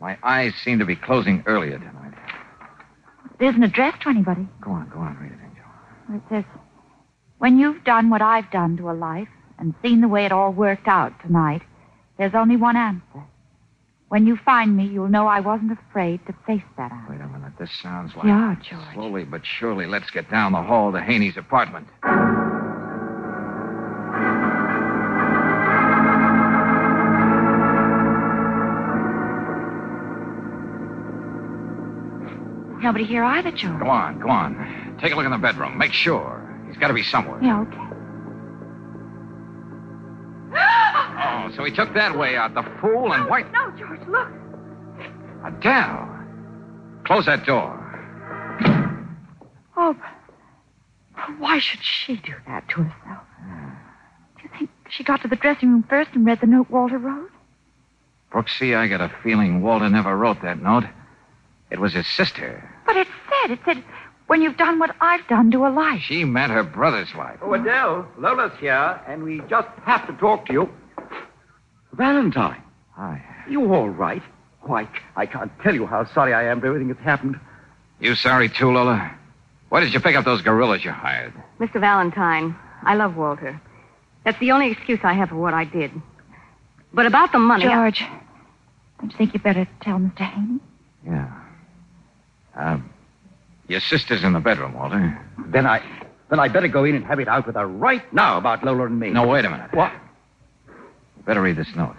My 0.00 0.16
eyes 0.22 0.54
seem 0.62 0.78
to 0.78 0.84
be 0.84 0.94
closing 0.94 1.42
earlier 1.44 1.76
tonight. 1.76 2.14
It 3.40 3.46
isn't 3.46 3.64
addressed 3.64 4.02
to 4.02 4.10
anybody. 4.10 4.46
Go 4.60 4.70
on, 4.70 4.88
go 4.90 5.00
on, 5.00 5.16
read 5.20 5.32
it, 5.32 5.38
Angel. 5.44 5.64
It 6.14 6.22
says, 6.30 6.44
When 7.38 7.58
you've 7.58 7.82
done 7.82 8.10
what 8.10 8.22
I've 8.22 8.48
done 8.52 8.76
to 8.76 8.90
a 8.90 8.92
life 8.92 9.26
and 9.58 9.74
seen 9.82 10.02
the 10.02 10.06
way 10.06 10.24
it 10.24 10.30
all 10.30 10.52
worked 10.52 10.86
out 10.86 11.14
tonight, 11.20 11.62
there's 12.16 12.34
only 12.34 12.54
one 12.54 12.76
answer. 12.76 13.24
When 14.06 14.24
you 14.24 14.36
find 14.36 14.76
me, 14.76 14.86
you'll 14.86 15.08
know 15.08 15.26
I 15.26 15.40
wasn't 15.40 15.72
afraid 15.72 16.24
to 16.28 16.34
face 16.46 16.62
that 16.76 16.92
answer. 16.92 17.12
Wait 17.14 17.20
a 17.20 17.26
minute. 17.26 17.54
This 17.58 17.70
sounds 17.82 18.14
like. 18.14 18.26
Yeah, 18.26 18.54
George. 18.62 18.94
Slowly 18.94 19.24
but 19.24 19.44
surely, 19.44 19.86
let's 19.86 20.10
get 20.12 20.30
down 20.30 20.52
the 20.52 20.62
hall 20.62 20.92
to 20.92 21.00
Haney's 21.00 21.36
apartment. 21.36 21.88
Nobody 32.88 33.04
here 33.04 33.22
either, 33.22 33.50
George. 33.50 33.80
Go 33.80 33.90
on, 33.90 34.18
go 34.18 34.30
on. 34.30 34.96
Take 34.98 35.12
a 35.12 35.16
look 35.16 35.26
in 35.26 35.30
the 35.30 35.36
bedroom. 35.36 35.76
Make 35.76 35.92
sure. 35.92 36.42
He's 36.66 36.78
got 36.78 36.88
to 36.88 36.94
be 36.94 37.02
somewhere. 37.02 37.38
Yeah, 37.42 37.60
okay. 37.60 37.84
Oh, 41.20 41.50
so 41.56 41.64
he 41.64 41.72
took 41.72 41.92
that 41.94 42.16
way 42.16 42.36
out. 42.36 42.54
The 42.54 42.62
fool 42.80 43.12
and 43.12 43.28
white. 43.28 43.50
No, 43.52 43.72
George, 43.76 44.00
look. 44.08 44.28
Adele. 45.44 46.08
Close 47.04 47.26
that 47.26 47.44
door. 47.44 47.74
Oh, 49.76 49.96
why 51.38 51.58
should 51.58 51.82
she 51.82 52.16
do 52.16 52.34
that 52.46 52.68
to 52.68 52.82
herself? 52.82 53.24
Do 54.36 54.42
you 54.44 54.50
think 54.58 54.70
she 54.88 55.02
got 55.02 55.22
to 55.22 55.28
the 55.28 55.36
dressing 55.36 55.70
room 55.70 55.84
first 55.88 56.10
and 56.14 56.24
read 56.24 56.40
the 56.40 56.46
note 56.46 56.70
Walter 56.70 56.98
wrote? 56.98 57.30
Brooksy, 58.32 58.76
I 58.76 58.86
got 58.86 59.00
a 59.00 59.12
feeling 59.22 59.60
Walter 59.60 59.88
never 59.88 60.16
wrote 60.16 60.40
that 60.42 60.62
note. 60.62 60.84
It 61.70 61.80
was 61.80 61.92
his 61.92 62.06
sister. 62.06 62.68
But 62.86 62.96
it 62.96 63.06
said, 63.42 63.50
it 63.52 63.60
said, 63.64 63.84
when 64.26 64.42
you've 64.42 64.56
done 64.56 64.78
what 64.78 64.94
I've 65.00 65.26
done 65.28 65.50
to 65.52 65.66
a 65.66 65.70
life? 65.70 66.00
She 66.02 66.24
meant 66.24 66.52
her 66.52 66.62
brother's 66.62 67.14
life. 67.14 67.38
Oh, 67.42 67.52
Adele, 67.54 68.06
Lola's 68.18 68.52
here, 68.58 69.00
and 69.06 69.22
we 69.22 69.40
just 69.48 69.68
have 69.84 70.06
to 70.06 70.12
talk 70.14 70.46
to 70.46 70.52
you. 70.52 70.68
Valentine, 71.92 72.62
Hi. 72.94 73.22
you 73.48 73.72
all 73.72 73.88
right? 73.88 74.22
Why, 74.62 74.88
I 75.16 75.26
can't 75.26 75.50
tell 75.62 75.74
you 75.74 75.86
how 75.86 76.04
sorry 76.12 76.34
I 76.34 76.44
am 76.44 76.60
for 76.60 76.66
everything 76.66 76.88
that's 76.88 77.00
happened. 77.00 77.38
You 78.00 78.14
sorry 78.14 78.48
too, 78.48 78.70
Lola? 78.70 79.14
Why 79.70 79.80
did 79.80 79.92
you 79.92 80.00
pick 80.00 80.16
up 80.16 80.24
those 80.24 80.42
gorillas 80.42 80.84
you 80.84 80.90
hired? 80.92 81.32
Mr. 81.58 81.80
Valentine, 81.80 82.54
I 82.82 82.94
love 82.94 83.16
Walter. 83.16 83.60
That's 84.24 84.38
the 84.40 84.50
only 84.52 84.70
excuse 84.70 85.00
I 85.02 85.14
have 85.14 85.30
for 85.30 85.36
what 85.36 85.54
I 85.54 85.64
did. 85.64 85.90
But 86.92 87.06
about 87.06 87.32
the 87.32 87.38
money. 87.38 87.66
I- 87.66 87.74
George, 87.74 88.04
don't 89.00 89.10
you 89.12 89.16
think 89.18 89.30
you 89.34 89.38
would 89.38 89.42
better 89.42 89.66
tell 89.80 89.98
Mr. 89.98 90.20
Haney? 90.20 90.60
Yeah. 91.06 91.32
Uh, 92.58 92.78
your 93.68 93.80
sister's 93.80 94.24
in 94.24 94.32
the 94.32 94.40
bedroom, 94.40 94.74
Walter. 94.74 95.18
Then 95.46 95.66
I, 95.66 95.80
then 96.30 96.40
I 96.40 96.48
better 96.48 96.68
go 96.68 96.84
in 96.84 96.94
and 96.94 97.04
have 97.04 97.20
it 97.20 97.28
out 97.28 97.46
with 97.46 97.54
her 97.56 97.66
right 97.66 98.02
now 98.12 98.36
about 98.38 98.64
Lola 98.64 98.86
and 98.86 98.98
me. 98.98 99.10
No, 99.10 99.26
wait 99.26 99.44
a 99.44 99.50
minute. 99.50 99.72
What? 99.72 99.92
You 100.66 101.22
better 101.24 101.42
read 101.42 101.56
this 101.56 101.68
note. 101.76 101.96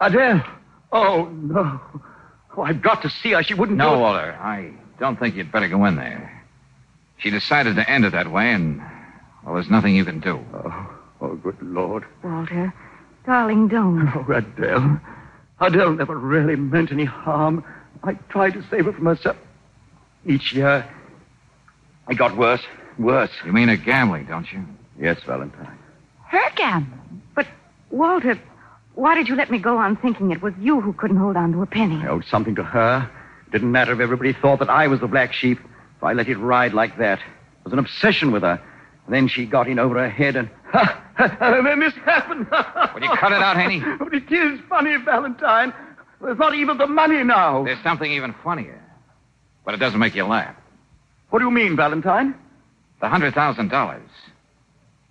Adele. 0.00 0.42
Oh, 0.92 1.24
no. 1.26 1.80
Oh, 2.56 2.62
I've 2.62 2.80
got 2.82 3.02
to 3.02 3.10
see 3.10 3.32
her. 3.32 3.42
She 3.42 3.54
wouldn't 3.54 3.76
No, 3.78 3.90
do 3.90 3.96
it. 3.96 4.00
Walter. 4.00 4.32
I 4.40 4.72
don't 4.98 5.18
think 5.18 5.34
you'd 5.34 5.52
better 5.52 5.68
go 5.68 5.84
in 5.84 5.96
there. 5.96 6.32
She 7.18 7.30
decided 7.30 7.76
to 7.76 7.90
end 7.90 8.04
it 8.04 8.12
that 8.12 8.30
way, 8.30 8.52
and, 8.52 8.80
well, 9.44 9.54
there's 9.54 9.70
nothing 9.70 9.94
you 9.96 10.04
can 10.04 10.20
do. 10.20 10.38
Oh, 10.54 10.90
oh, 11.22 11.34
good 11.36 11.56
Lord. 11.62 12.04
Walter, 12.22 12.72
darling, 13.24 13.68
don't. 13.68 14.08
Oh, 14.14 14.32
Adele. 14.32 15.00
Adele 15.60 15.92
never 15.92 16.16
really 16.16 16.56
meant 16.56 16.92
any 16.92 17.04
harm. 17.04 17.64
I 18.02 18.14
tried 18.28 18.52
to 18.54 18.62
save 18.70 18.84
her 18.84 18.92
from 18.92 19.06
herself. 19.06 19.36
Each 20.24 20.52
year, 20.52 20.88
I 22.06 22.14
got 22.14 22.36
worse, 22.36 22.62
worse. 22.98 23.30
You 23.44 23.52
mean 23.52 23.68
her 23.68 23.76
gambling, 23.76 24.26
don't 24.26 24.50
you? 24.52 24.64
Yes, 24.98 25.18
Valentine. 25.26 25.78
Her 26.26 26.50
gambling. 26.56 27.22
But, 27.34 27.46
Walter, 27.90 28.38
why 28.94 29.14
did 29.14 29.28
you 29.28 29.36
let 29.36 29.50
me 29.50 29.58
go 29.58 29.78
on 29.78 29.96
thinking 29.96 30.30
it 30.30 30.42
was 30.42 30.54
you 30.58 30.80
who 30.80 30.92
couldn't 30.92 31.18
hold 31.18 31.36
on 31.36 31.52
to 31.52 31.62
a 31.62 31.66
penny? 31.66 31.96
I 31.96 32.08
owed 32.08 32.24
something 32.24 32.54
to 32.56 32.62
her. 32.62 33.10
It 33.46 33.52
didn't 33.52 33.72
matter 33.72 33.92
if 33.92 34.00
everybody 34.00 34.32
thought 34.32 34.58
that 34.58 34.70
I 34.70 34.88
was 34.88 35.00
the 35.00 35.06
black 35.06 35.32
sheep. 35.32 35.58
If 35.96 36.02
I 36.02 36.12
let 36.12 36.28
it 36.28 36.36
ride 36.38 36.74
like 36.74 36.98
that. 36.98 37.18
It 37.18 37.64
was 37.64 37.72
an 37.72 37.78
obsession 37.78 38.32
with 38.32 38.42
her. 38.42 38.60
then 39.08 39.28
she 39.28 39.46
got 39.46 39.68
in 39.68 39.78
over 39.78 39.94
her 39.94 40.10
head 40.10 40.36
and... 40.36 40.50
and 40.72 41.66
then 41.66 41.80
this 41.80 41.94
happened. 42.04 42.46
Will 42.94 43.02
you 43.02 43.16
cut 43.16 43.32
it 43.32 43.42
out, 43.42 43.56
Haney? 43.56 43.82
But 43.98 44.14
it 44.14 44.30
is 44.30 44.60
funny, 44.68 44.96
Valentine. 45.04 45.72
There's 46.20 46.38
not 46.38 46.54
even 46.54 46.78
the 46.78 46.86
money 46.86 47.22
now. 47.24 47.64
There's 47.64 47.82
something 47.82 48.10
even 48.10 48.34
funnier. 48.42 48.82
But 49.64 49.74
it 49.74 49.78
doesn't 49.78 49.98
make 49.98 50.14
you 50.14 50.24
laugh. 50.24 50.56
What 51.30 51.40
do 51.40 51.44
you 51.44 51.50
mean, 51.50 51.76
Valentine? 51.76 52.34
The 53.00 53.08
hundred 53.08 53.34
thousand 53.34 53.68
dollars. 53.68 54.08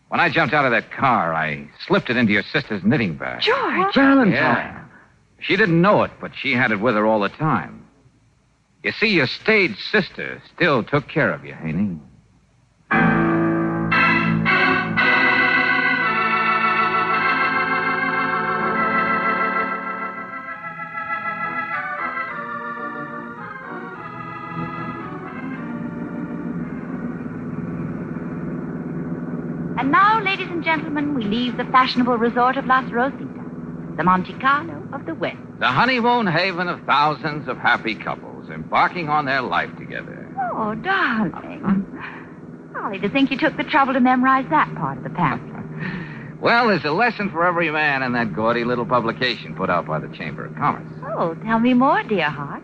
When 0.10 0.20
I 0.20 0.30
jumped 0.30 0.54
out 0.54 0.65
of 0.65 0.72
that 0.72 0.91
car, 0.91 1.34
I 1.34 1.68
slipped 1.88 2.10
it 2.10 2.18
into 2.18 2.32
your 2.32 2.44
sister's 2.44 2.84
knitting 2.84 3.18
bag. 3.18 3.41
George! 3.41 3.94
Valentine. 3.96 4.32
Yeah. 4.32 4.84
She 5.39 5.56
didn't 5.56 5.82
know 5.82 6.04
it, 6.04 6.12
but 6.22 6.32
she 6.36 6.54
had 6.54 6.72
it 6.72 6.80
with 6.80 6.96
her 6.96 7.06
all 7.06 7.20
the 7.20 7.30
time. 7.30 7.86
You 8.84 8.91
see, 8.94 9.08
your 9.08 9.28
stage 9.28 9.78
sister 9.91 10.41
still 10.56 10.84
took 10.84 11.08
care 11.08 11.32
of 11.32 11.44
you, 11.44 11.54
Haney. 11.54 12.00
Gentlemen, 30.65 31.13
we 31.13 31.23
leave 31.23 31.56
the 31.58 31.63
fashionable 31.65 32.17
resort 32.17 32.58
of 32.58 32.65
Las 32.65 32.89
Rositas, 32.91 33.97
the 33.97 34.04
Monte 34.04 34.34
Carlo 34.39 34.84
of 34.91 35.06
the 35.06 35.13
West. 35.13 35.38
The 35.60 35.67
honeymoon 35.67 36.28
haven 36.28 36.67
of 36.67 36.82
thousands 36.82 37.47
of 37.47 37.58
happy 37.58 37.95
couples 37.95 38.49
embarking 38.49 39.08
on 39.08 39.25
their 39.25 39.41
life 39.41 39.69
together. 39.78 40.28
Oh, 40.51 40.73
darling. 40.75 41.86
Golly, 42.73 42.99
to 42.99 43.10
think 43.10 43.32
you 43.32 43.38
took 43.38 43.56
the 43.56 43.63
trouble 43.63 43.93
to 43.93 43.99
memorize 43.99 44.45
that 44.49 44.73
part 44.75 44.97
of 44.97 45.04
the 45.04 45.10
pamphlet. 45.12 45.56
Well, 46.41 46.67
there's 46.67 46.84
a 46.84 46.91
lesson 46.91 47.32
for 47.32 47.43
every 47.45 47.71
man 47.71 48.04
in 48.04 48.12
that 48.12 48.36
gaudy 48.36 48.65
little 48.65 48.86
publication 48.86 49.56
put 49.56 49.69
out 49.69 49.88
by 49.88 49.99
the 49.99 50.10
Chamber 50.10 50.45
of 50.45 50.56
Commerce. 50.56 50.86
Oh, 51.17 51.34
tell 51.43 51.60
me 51.60 51.73
more, 51.73 52.04
dear 52.04 52.30
heart. 52.30 52.62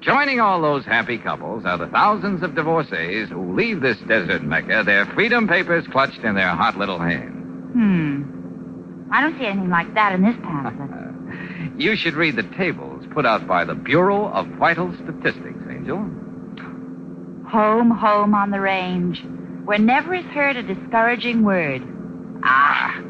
Joining 0.00 0.38
all 0.38 0.60
those 0.60 0.84
happy 0.84 1.18
couples 1.18 1.64
are 1.64 1.78
the 1.78 1.88
thousands 1.88 2.42
of 2.42 2.54
divorcees 2.54 3.30
who 3.30 3.56
leave 3.56 3.80
this 3.80 3.96
desert 4.06 4.44
mecca, 4.44 4.82
their 4.84 5.06
freedom 5.06 5.48
papers 5.48 5.84
clutched 5.88 6.22
in 6.22 6.36
their 6.36 6.50
hot 6.50 6.76
little 6.76 7.00
hands. 7.00 7.35
Hmm. 7.76 9.12
I 9.12 9.20
don't 9.20 9.38
see 9.38 9.44
anything 9.44 9.68
like 9.68 9.92
that 9.92 10.14
in 10.14 10.22
this 10.22 10.34
pamphlet. 10.42 10.90
You 11.76 11.94
should 11.94 12.14
read 12.14 12.36
the 12.36 12.42
tables 12.56 13.04
put 13.12 13.26
out 13.26 13.46
by 13.46 13.64
the 13.64 13.74
Bureau 13.74 14.28
of 14.28 14.46
Vital 14.58 14.94
Statistics, 15.02 15.58
Angel. 15.68 15.98
Home, 17.50 17.90
home 17.90 18.34
on 18.34 18.50
the 18.50 18.60
range, 18.60 19.22
where 19.66 19.78
never 19.78 20.14
is 20.14 20.24
heard 20.26 20.56
a 20.56 20.62
discouraging 20.62 21.44
word. 21.44 21.82
Ah. 22.42 23.05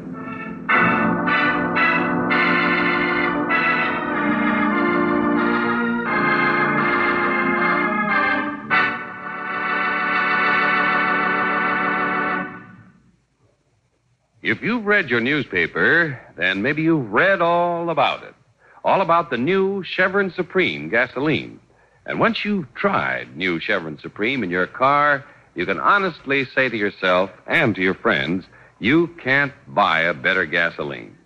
If 14.49 14.61
you've 14.61 14.85
read 14.85 15.09
your 15.09 15.19
newspaper, 15.19 16.17
then 16.37 16.61
maybe 16.61 16.81
you've 16.81 17.11
read 17.11 17.41
all 17.41 17.89
about 17.89 18.23
it. 18.23 18.33
All 18.81 19.01
about 19.01 19.29
the 19.29 19.37
new 19.37 19.83
Chevron 19.83 20.31
Supreme 20.31 20.87
gasoline. 20.87 21.59
And 22.05 22.17
once 22.17 22.45
you've 22.45 22.73
tried 22.73 23.35
new 23.35 23.59
Chevron 23.59 23.99
Supreme 23.99 24.43
in 24.43 24.49
your 24.49 24.65
car, 24.65 25.25
you 25.53 25.65
can 25.65 25.81
honestly 25.81 26.45
say 26.45 26.69
to 26.69 26.77
yourself 26.77 27.29
and 27.45 27.75
to 27.75 27.81
your 27.81 27.93
friends, 27.93 28.45
you 28.79 29.07
can't 29.21 29.51
buy 29.67 30.03
a 30.03 30.13
better 30.13 30.45
gasoline. 30.45 31.17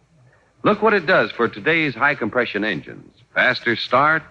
Look 0.64 0.82
what 0.82 0.96
it 0.96 1.06
does 1.06 1.32
for 1.32 1.48
today's 1.48 1.94
high 1.94 2.16
compression 2.16 2.64
engines 2.64 3.14
faster 3.36 3.76
starts, 3.76 4.26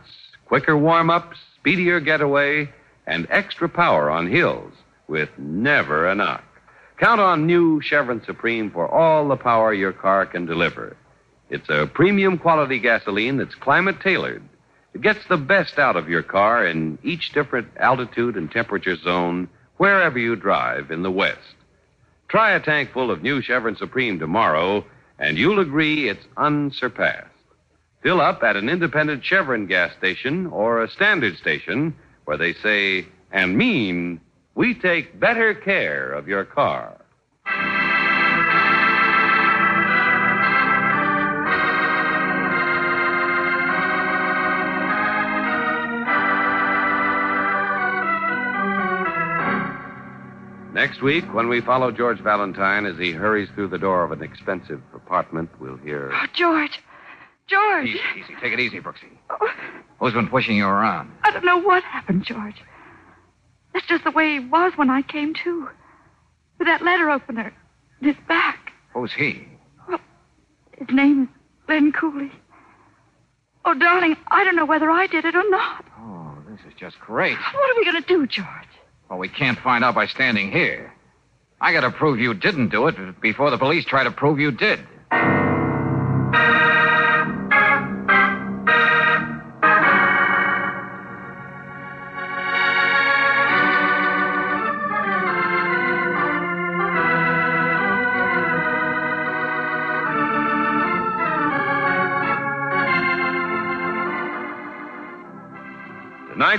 quicker 0.46 0.76
warm 0.76 1.10
ups, 1.10 1.38
speedier 1.54 2.00
getaway, 2.00 2.68
and 3.06 3.28
extra 3.30 3.68
power 3.68 4.10
on 4.10 4.26
hills 4.26 4.72
with 5.06 5.28
never 5.38 6.08
a 6.08 6.14
knock. 6.16 6.42
Count 7.00 7.18
on 7.18 7.46
new 7.46 7.80
Chevron 7.80 8.22
Supreme 8.26 8.70
for 8.70 8.86
all 8.86 9.26
the 9.26 9.36
power 9.36 9.72
your 9.72 9.90
car 9.92 10.26
can 10.26 10.44
deliver. 10.44 10.98
It's 11.48 11.70
a 11.70 11.86
premium 11.86 12.36
quality 12.36 12.78
gasoline 12.78 13.38
that's 13.38 13.54
climate 13.54 14.02
tailored. 14.02 14.42
It 14.92 15.00
gets 15.00 15.20
the 15.26 15.38
best 15.38 15.78
out 15.78 15.96
of 15.96 16.10
your 16.10 16.22
car 16.22 16.66
in 16.66 16.98
each 17.02 17.32
different 17.32 17.68
altitude 17.78 18.36
and 18.36 18.50
temperature 18.50 18.96
zone 18.96 19.48
wherever 19.78 20.18
you 20.18 20.36
drive 20.36 20.90
in 20.90 21.02
the 21.02 21.10
West. 21.10 21.54
Try 22.28 22.52
a 22.52 22.60
tank 22.60 22.92
full 22.92 23.10
of 23.10 23.22
new 23.22 23.40
Chevron 23.40 23.76
Supreme 23.76 24.18
tomorrow, 24.18 24.84
and 25.18 25.38
you'll 25.38 25.60
agree 25.60 26.10
it's 26.10 26.26
unsurpassed. 26.36 27.28
Fill 28.02 28.20
up 28.20 28.42
at 28.42 28.56
an 28.56 28.68
independent 28.68 29.24
Chevron 29.24 29.64
gas 29.64 29.96
station 29.96 30.48
or 30.48 30.82
a 30.82 30.90
standard 30.90 31.38
station 31.38 31.94
where 32.26 32.36
they 32.36 32.52
say 32.52 33.06
and 33.32 33.56
mean 33.56 34.20
we 34.54 34.74
take 34.74 35.18
better 35.18 35.54
care 35.54 36.12
of 36.12 36.28
your 36.28 36.44
car. 36.44 36.96
Next 50.72 51.02
week, 51.02 51.24
when 51.34 51.48
we 51.48 51.60
follow 51.60 51.90
George 51.90 52.20
Valentine 52.20 52.86
as 52.86 52.96
he 52.96 53.12
hurries 53.12 53.50
through 53.54 53.68
the 53.68 53.78
door 53.78 54.02
of 54.02 54.12
an 54.12 54.22
expensive 54.22 54.80
apartment, 54.94 55.50
we'll 55.60 55.76
hear. 55.76 56.10
Oh, 56.14 56.26
George. 56.32 56.80
George. 57.48 57.86
Easy, 57.86 57.98
easy. 58.16 58.34
Take 58.40 58.52
it 58.52 58.60
easy, 58.60 58.80
Brooksy. 58.80 59.10
Oh. 59.28 59.48
Who's 59.98 60.14
been 60.14 60.28
pushing 60.28 60.56
you 60.56 60.66
around? 60.66 61.10
I 61.22 61.32
don't 61.32 61.44
know 61.44 61.58
what 61.60 61.82
happened, 61.82 62.24
George. 62.24 62.62
That's 63.72 63.86
just 63.86 64.04
the 64.04 64.10
way 64.10 64.34
he 64.34 64.40
was 64.40 64.72
when 64.76 64.90
I 64.90 65.02
came 65.02 65.34
to. 65.44 65.68
With 66.58 66.66
that 66.66 66.82
letter 66.82 67.10
opener 67.10 67.52
in 68.00 68.08
his 68.08 68.16
back. 68.28 68.72
Who's 68.92 69.12
he? 69.12 69.46
Well, 69.88 70.00
His 70.76 70.88
name 70.90 71.22
is 71.22 71.28
Glenn 71.66 71.92
Cooley. 71.92 72.32
Oh, 73.64 73.74
darling, 73.74 74.16
I 74.30 74.44
don't 74.44 74.56
know 74.56 74.64
whether 74.66 74.90
I 74.90 75.06
did 75.06 75.24
it 75.24 75.34
or 75.36 75.48
not. 75.50 75.84
Oh, 76.00 76.34
this 76.48 76.60
is 76.66 76.74
just 76.78 76.98
great. 77.00 77.36
What 77.36 77.70
are 77.70 77.78
we 77.78 77.84
going 77.84 78.02
to 78.02 78.08
do, 78.08 78.26
George? 78.26 78.48
Well, 79.08 79.18
we 79.18 79.28
can't 79.28 79.58
find 79.58 79.84
out 79.84 79.94
by 79.94 80.06
standing 80.06 80.50
here. 80.50 80.92
I 81.60 81.72
gotta 81.72 81.90
prove 81.90 82.18
you 82.18 82.32
didn't 82.32 82.70
do 82.70 82.86
it 82.86 83.20
before 83.20 83.50
the 83.50 83.58
police 83.58 83.84
try 83.84 84.02
to 84.04 84.10
prove 84.10 84.38
you 84.40 84.50
did. 84.50 84.80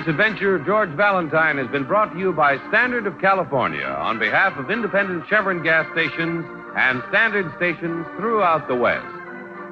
Tonight's 0.01 0.19
adventure 0.19 0.55
of 0.55 0.65
George 0.65 0.89
Valentine 0.97 1.59
has 1.59 1.67
been 1.67 1.83
brought 1.83 2.11
to 2.11 2.17
you 2.17 2.33
by 2.33 2.57
Standard 2.69 3.05
of 3.05 3.21
California 3.21 3.85
on 3.85 4.17
behalf 4.17 4.57
of 4.57 4.71
independent 4.71 5.27
Chevron 5.29 5.61
gas 5.61 5.85
stations 5.91 6.43
and 6.75 7.03
standard 7.09 7.45
stations 7.57 8.07
throughout 8.17 8.67
the 8.67 8.73
West. 8.73 9.05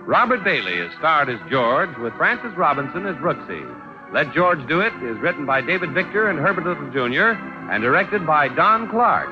Robert 0.06 0.44
Bailey 0.44 0.74
is 0.74 0.94
starred 1.00 1.30
as 1.30 1.40
George 1.50 1.90
with 1.98 2.14
Frances 2.14 2.56
Robinson 2.56 3.08
as 3.08 3.16
Brooksy. 3.16 3.66
Let 4.14 4.32
George 4.32 4.60
Do 4.68 4.82
It 4.82 4.94
is 5.02 5.18
written 5.18 5.48
by 5.48 5.62
David 5.62 5.94
Victor 5.94 6.30
and 6.30 6.38
Herbert 6.38 6.66
Little 6.66 6.92
Jr. 6.92 7.34
and 7.72 7.82
directed 7.82 8.28
by 8.28 8.50
Don 8.50 8.88
Clark. 8.88 9.30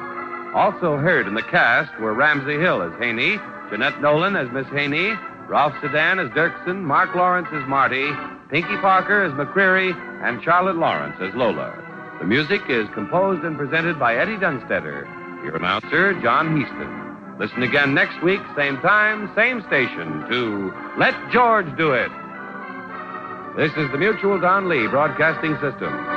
Also 0.56 0.98
heard 0.98 1.28
in 1.28 1.36
the 1.36 1.44
cast 1.44 1.94
were 2.00 2.16
Ramsey 2.16 2.58
Hill 2.58 2.82
as 2.82 2.98
Haney, 3.00 3.38
Jeanette 3.70 4.02
Nolan 4.02 4.36
as 4.36 4.50
Miss 4.52 4.68
Haney, 4.70 5.14
Ralph 5.48 5.76
Sedan 5.80 6.18
as 6.18 6.30
Dirksen, 6.32 6.82
Mark 6.82 7.14
Lawrence 7.14 7.50
as 7.54 7.68
Marty, 7.68 8.10
Pinky 8.50 8.78
Parker 8.78 9.24
as 9.24 9.34
McCreary, 9.34 9.94
and 10.24 10.42
Charlotte 10.42 10.78
Lawrence 10.78 11.18
as 11.20 11.36
Lola. 11.36 11.76
The 12.20 12.26
music 12.26 12.62
is 12.70 12.88
composed 12.94 13.44
and 13.44 13.58
presented 13.58 14.00
by 14.00 14.16
Eddie 14.16 14.38
Dunstedter. 14.38 15.06
Your 15.44 15.58
announcer, 15.58 16.14
John 16.22 16.56
Heaston. 16.56 17.38
Listen 17.38 17.62
again 17.62 17.94
next 17.94 18.24
week, 18.24 18.40
same 18.56 18.78
time, 18.78 19.30
same 19.36 19.62
station, 19.68 20.26
to 20.30 20.74
Let 20.98 21.14
George 21.32 21.68
Do 21.78 21.92
It. 21.92 22.10
This 23.58 23.72
is 23.72 23.92
the 23.92 23.98
Mutual 23.98 24.40
Don 24.40 24.70
Lee 24.70 24.88
Broadcasting 24.88 25.56
System. 25.56 26.17